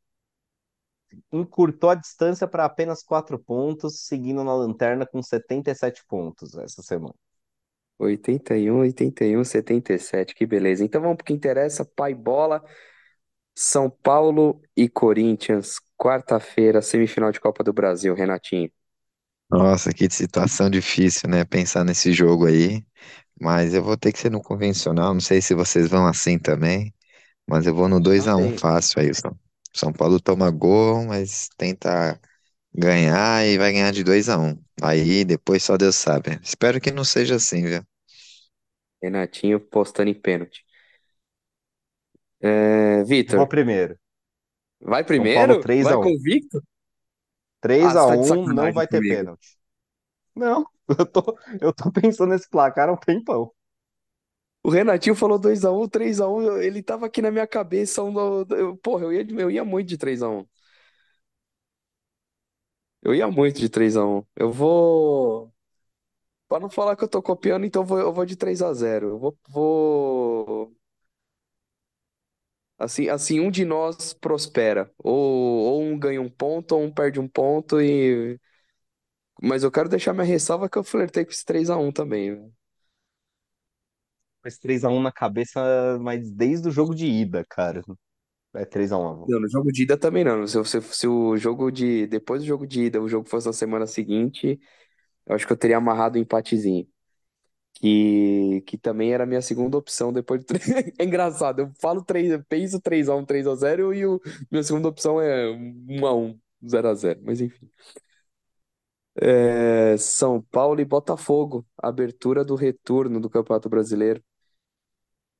[1.31, 7.15] encurtou a distância para apenas quatro pontos, seguindo na lanterna com 77 pontos essa semana.
[7.99, 10.83] 81, 81, 77, que beleza.
[10.83, 12.65] Então vamos pro que interessa, pai bola.
[13.55, 18.71] São Paulo e Corinthians, quarta-feira, semifinal de Copa do Brasil, Renatinho.
[19.51, 21.45] Nossa, que situação difícil, né?
[21.45, 22.85] Pensar nesse jogo aí.
[23.41, 25.15] Mas eu vou ter que ser no convencional.
[25.15, 26.95] Não sei se vocês vão assim também.
[27.49, 28.61] Mas eu vou no 2 a 1 Também.
[28.61, 29.15] fácil aí.
[29.15, 29.39] São
[29.75, 32.21] São Paulo toma gol, mas tenta
[32.75, 36.41] ganhar e vai ganhar de 2 a 1 Aí depois só Deus sabe.
[36.43, 37.85] Espero que não seja assim, viu?
[39.01, 40.64] Renatinho postando em pênalti.
[42.51, 43.03] É,
[43.35, 43.99] Vou Vitor, primeiro.
[44.81, 45.59] vai primeiro?
[45.59, 46.07] 3 Vai a 1.
[46.07, 46.63] convicto?
[47.61, 49.03] 3 Ah, a você tá de 1, não vai ter comigo.
[49.03, 49.59] pênalti.
[50.35, 50.65] Não,
[50.99, 53.53] eu tô, eu tô pensando nesse placar há um tempão.
[54.63, 58.03] O Renatinho falou 2x1, 3x1, eu- ele tava aqui na minha cabeça.
[58.03, 58.15] Um,
[58.51, 60.47] eu, porra, eu ia, eu ia muito de 3x1.
[63.03, 64.27] Eu ia muito de 3x1.
[64.37, 65.53] Eu vou.
[66.49, 69.11] Pra não falar que eu tô copiando, então eu vou, eu vou de 3x0.
[69.11, 70.77] Eu vou, vou.
[72.79, 74.91] Assim, assim, um de nós prospera.
[74.99, 77.81] Ou, ou um ganha um ponto, ou um perde um ponto.
[77.81, 78.39] E...
[79.43, 82.53] Mas eu quero deixar minha ressalva que eu flertei com esse 3x1 também.
[84.45, 87.83] Mas 3 a 1 na cabeça, mas desde o jogo de ida, cara.
[88.55, 89.27] É 3 a 1, avô.
[89.29, 90.47] Não, no jogo de ida também não.
[90.47, 92.07] Se, se, se o jogo de.
[92.07, 94.61] Depois do jogo de ida, o jogo fosse na semana seguinte,
[95.27, 96.89] eu acho que eu teria amarrado um empatezinho.
[97.75, 100.65] Que, que também era a minha segunda opção depois 3.
[100.99, 104.21] É engraçado, eu falo 3, eu penso 3x1, 3x0 e o,
[104.51, 107.21] minha segunda opção é 1x1, 0x0.
[107.25, 107.69] Mas enfim.
[109.17, 111.67] É, São Paulo e Botafogo.
[111.79, 114.23] Abertura do retorno do Campeonato Brasileiro.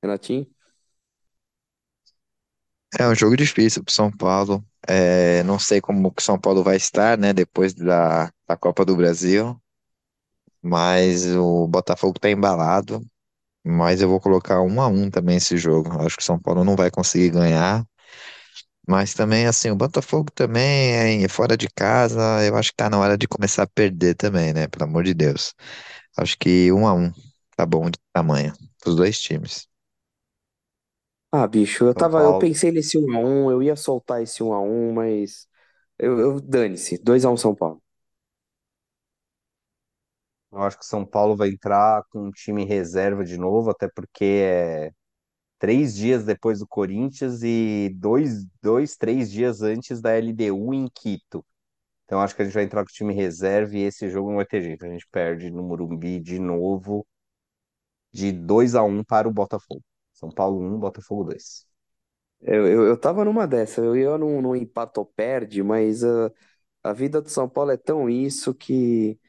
[0.01, 0.47] Renatinho?
[2.97, 4.65] É um jogo difícil pro São Paulo.
[4.87, 7.33] É, não sei como que São Paulo vai estar, né?
[7.33, 9.59] Depois da, da Copa do Brasil.
[10.65, 13.01] Mas o Botafogo tá embalado.
[13.65, 15.91] Mas eu vou colocar um a um também esse jogo.
[16.01, 17.85] Acho que o São Paulo não vai conseguir ganhar.
[18.87, 22.19] Mas também, assim, o Botafogo também é fora de casa.
[22.45, 24.67] Eu acho que tá na hora de começar a perder também, né?
[24.67, 25.53] Pelo amor de Deus.
[26.17, 27.11] Acho que um a um
[27.57, 28.53] tá bom de tamanho.
[28.85, 29.67] Os dois times.
[31.31, 32.35] Ah, bicho, eu São tava, eu Paulo.
[32.35, 35.47] pensei nesse 1x1, eu ia soltar esse 1x1, mas
[35.99, 36.97] eu, eu dane-se.
[37.03, 37.81] 2x1 São Paulo.
[40.55, 44.25] Eu acho que São Paulo vai entrar com um time reserva de novo, até porque
[44.25, 44.91] é
[45.59, 51.45] três dias depois do Corinthians e dois, dois, três dias antes da LDU em Quito.
[52.05, 54.37] Então acho que a gente vai entrar com o time reserva e esse jogo não
[54.37, 54.85] vai ter jeito.
[54.85, 57.05] A gente perde no Morumbi de novo,
[58.13, 59.83] de 2 a um para o Botafogo.
[60.13, 61.65] São Paulo 1, Botafogo 2.
[62.41, 66.31] Eu, eu, eu tava numa dessa, eu ia num, num empate ou perde, mas ah,
[66.83, 69.19] a vida do São Paulo é tão isso que,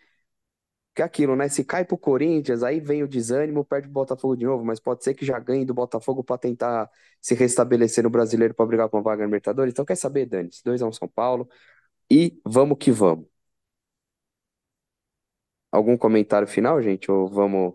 [0.96, 1.48] que é aquilo, né?
[1.48, 5.04] Se cai pro Corinthians, aí vem o desânimo, perde o Botafogo de novo, mas pode
[5.04, 6.90] ser que já ganhe do Botafogo pra tentar
[7.22, 9.72] se restabelecer no Brasileiro pra brigar com a vaga na Libertadores.
[9.72, 11.48] Então quer saber, dane-se, 2x1 São Paulo
[12.10, 13.26] e vamos que vamos.
[15.70, 17.08] Algum comentário final, gente?
[17.10, 17.74] Ou vamos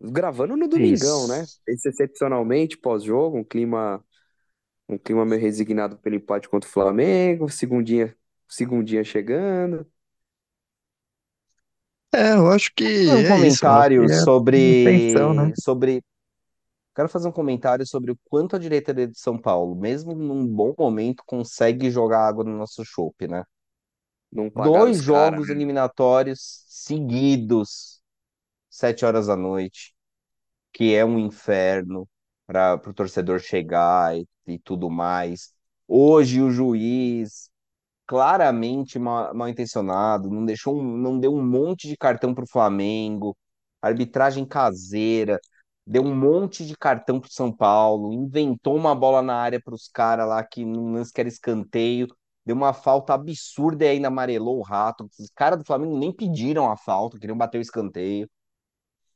[0.00, 1.42] gravando no domingão, né?
[1.44, 1.60] Isso.
[1.66, 4.04] Esse excepcionalmente pós-jogo, um clima
[4.88, 8.16] Um clima meio resignado pelo empate contra o Flamengo, segundinha,
[8.48, 9.86] segundinha chegando.
[12.12, 13.60] É, eu acho que Fazer um é isso.
[13.60, 15.52] Comentário é a intenção, né?
[15.54, 16.04] sobre, sobre.
[16.94, 20.74] Quero fazer um comentário sobre o quanto a diretoria de São Paulo, mesmo num bom
[20.76, 23.44] momento, consegue jogar água no nosso chope, né?
[24.32, 25.54] Não Dois jogos né?
[25.54, 28.00] eliminatórios seguidos,
[28.68, 29.94] sete horas da noite,
[30.72, 32.08] que é um inferno
[32.46, 35.52] para o torcedor chegar e, e tudo mais.
[35.86, 37.49] Hoje o juiz
[38.10, 42.48] claramente mal, mal intencionado, não deixou, um- não deu um monte de cartão para o
[42.48, 43.36] Flamengo,
[43.80, 45.38] arbitragem caseira,
[45.86, 49.74] deu um monte de cartão para o São Paulo, inventou uma bola na área para
[49.74, 52.08] os caras lá que não não sequer escanteio,
[52.44, 55.08] deu uma falta absurda e ainda amarelou o rato.
[55.18, 58.28] Os caras do Flamengo nem pediram a falta, queriam bater o escanteio.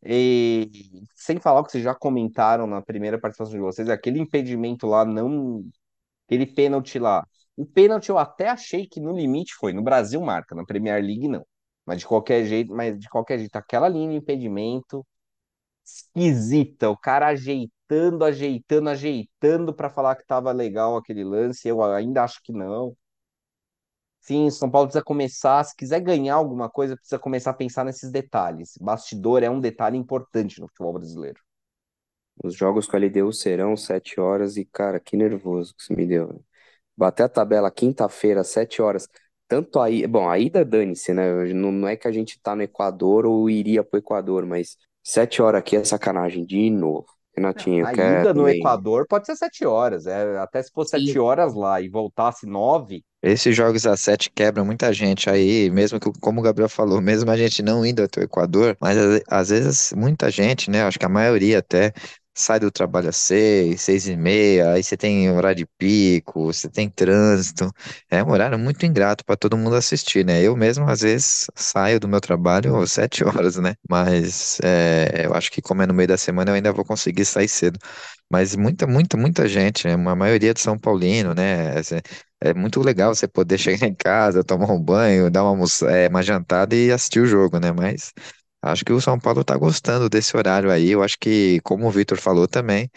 [0.07, 0.71] E
[1.15, 5.05] sem falar o que vocês já comentaram na primeira participação de vocês, aquele impedimento lá
[5.05, 5.65] não
[6.27, 7.27] Aquele pênalti lá.
[7.57, 9.73] O pênalti eu até achei que no limite foi.
[9.73, 11.47] No Brasil marca, na Premier League não.
[11.87, 15.07] Mas de qualquer jeito, mas de qualquer jeito, aquela linha de impedimento
[15.85, 22.25] esquisita, o cara ajeitando, ajeitando, ajeitando para falar que tava legal aquele lance, eu ainda
[22.25, 22.97] acho que não.
[24.21, 28.11] Sim, São Paulo precisa começar, se quiser ganhar alguma coisa, precisa começar a pensar nesses
[28.11, 28.73] detalhes.
[28.81, 31.39] Bastidor é um detalhe importante no futebol brasileiro.
[32.43, 36.07] Os jogos com a LDU serão 7 horas e, cara, que nervoso que isso me
[36.07, 36.43] deu.
[36.97, 39.09] Bater a tabela quinta-feira, 7 horas.
[39.49, 41.53] Tanto aí, bom, a ida dane-se, né?
[41.53, 45.43] Não, não é que a gente tá no Equador ou iria pro Equador, mas 7
[45.43, 47.07] horas aqui é sacanagem, de novo.
[47.37, 48.49] Renatinho, A quer ida no.
[48.49, 51.19] Equador pode ser sete horas, é, até se fosse sete Sim.
[51.19, 56.11] horas lá e voltasse nove, Esses jogos a 7 quebram muita gente aí, mesmo que,
[56.21, 59.49] como o Gabriel falou, mesmo a gente não indo até o Equador, mas às às
[59.49, 60.83] vezes muita gente, né?
[60.83, 61.93] Acho que a maioria até
[62.35, 66.69] sai do trabalho às seis, seis e meia, aí você tem horário de pico, você
[66.69, 67.71] tem trânsito.
[68.11, 70.43] É um horário muito ingrato para todo mundo assistir, né?
[70.43, 73.75] Eu mesmo, às vezes, saio do meu trabalho às sete horas, né?
[73.89, 77.25] Mas é, eu acho que como é no meio da semana, eu ainda vou conseguir
[77.25, 77.79] sair cedo.
[78.31, 79.95] Mas muita, muita, muita gente, né?
[79.97, 81.75] Uma maioria de São Paulino, né?
[82.41, 86.09] É muito legal você poder chegar em casa, tomar um banho, dar uma, almoça- é,
[86.09, 87.73] uma jantada e assistir o jogo, né?
[87.73, 88.13] Mas
[88.73, 90.91] acho que o São Paulo tá gostando desse horário aí.
[90.91, 92.91] Eu acho que, como o Vitor falou também,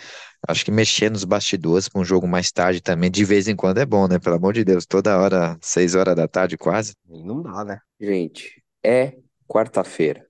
[0.48, 3.80] acho que mexer nos bastidores com um jogo mais tarde também, de vez em quando
[3.80, 4.20] é bom, né?
[4.20, 6.94] Pelo amor de Deus, toda hora, seis horas da tarde quase.
[7.06, 7.80] não dá, né?
[8.00, 10.28] Gente, é quarta-feira.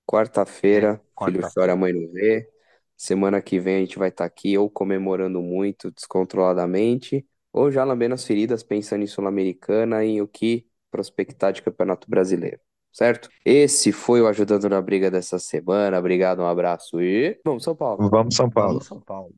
[0.72, 1.76] É, Quarta-feira, filho chora, a quarta-feira.
[1.76, 2.48] mãe não vê.
[2.96, 8.14] Semana que vem a gente vai estar aqui ou comemorando muito descontroladamente, ou já lambendo
[8.14, 12.60] as feridas, pensando em Sul-Americana e o que prospectar de Campeonato Brasileiro.
[12.92, 13.28] Certo?
[13.44, 15.98] Esse foi o Ajudando na Briga dessa semana.
[15.98, 18.08] Obrigado, um abraço e vamos, São Paulo!
[18.08, 18.70] Vamos, São Paulo.
[18.70, 19.34] Vamos, São Paulo.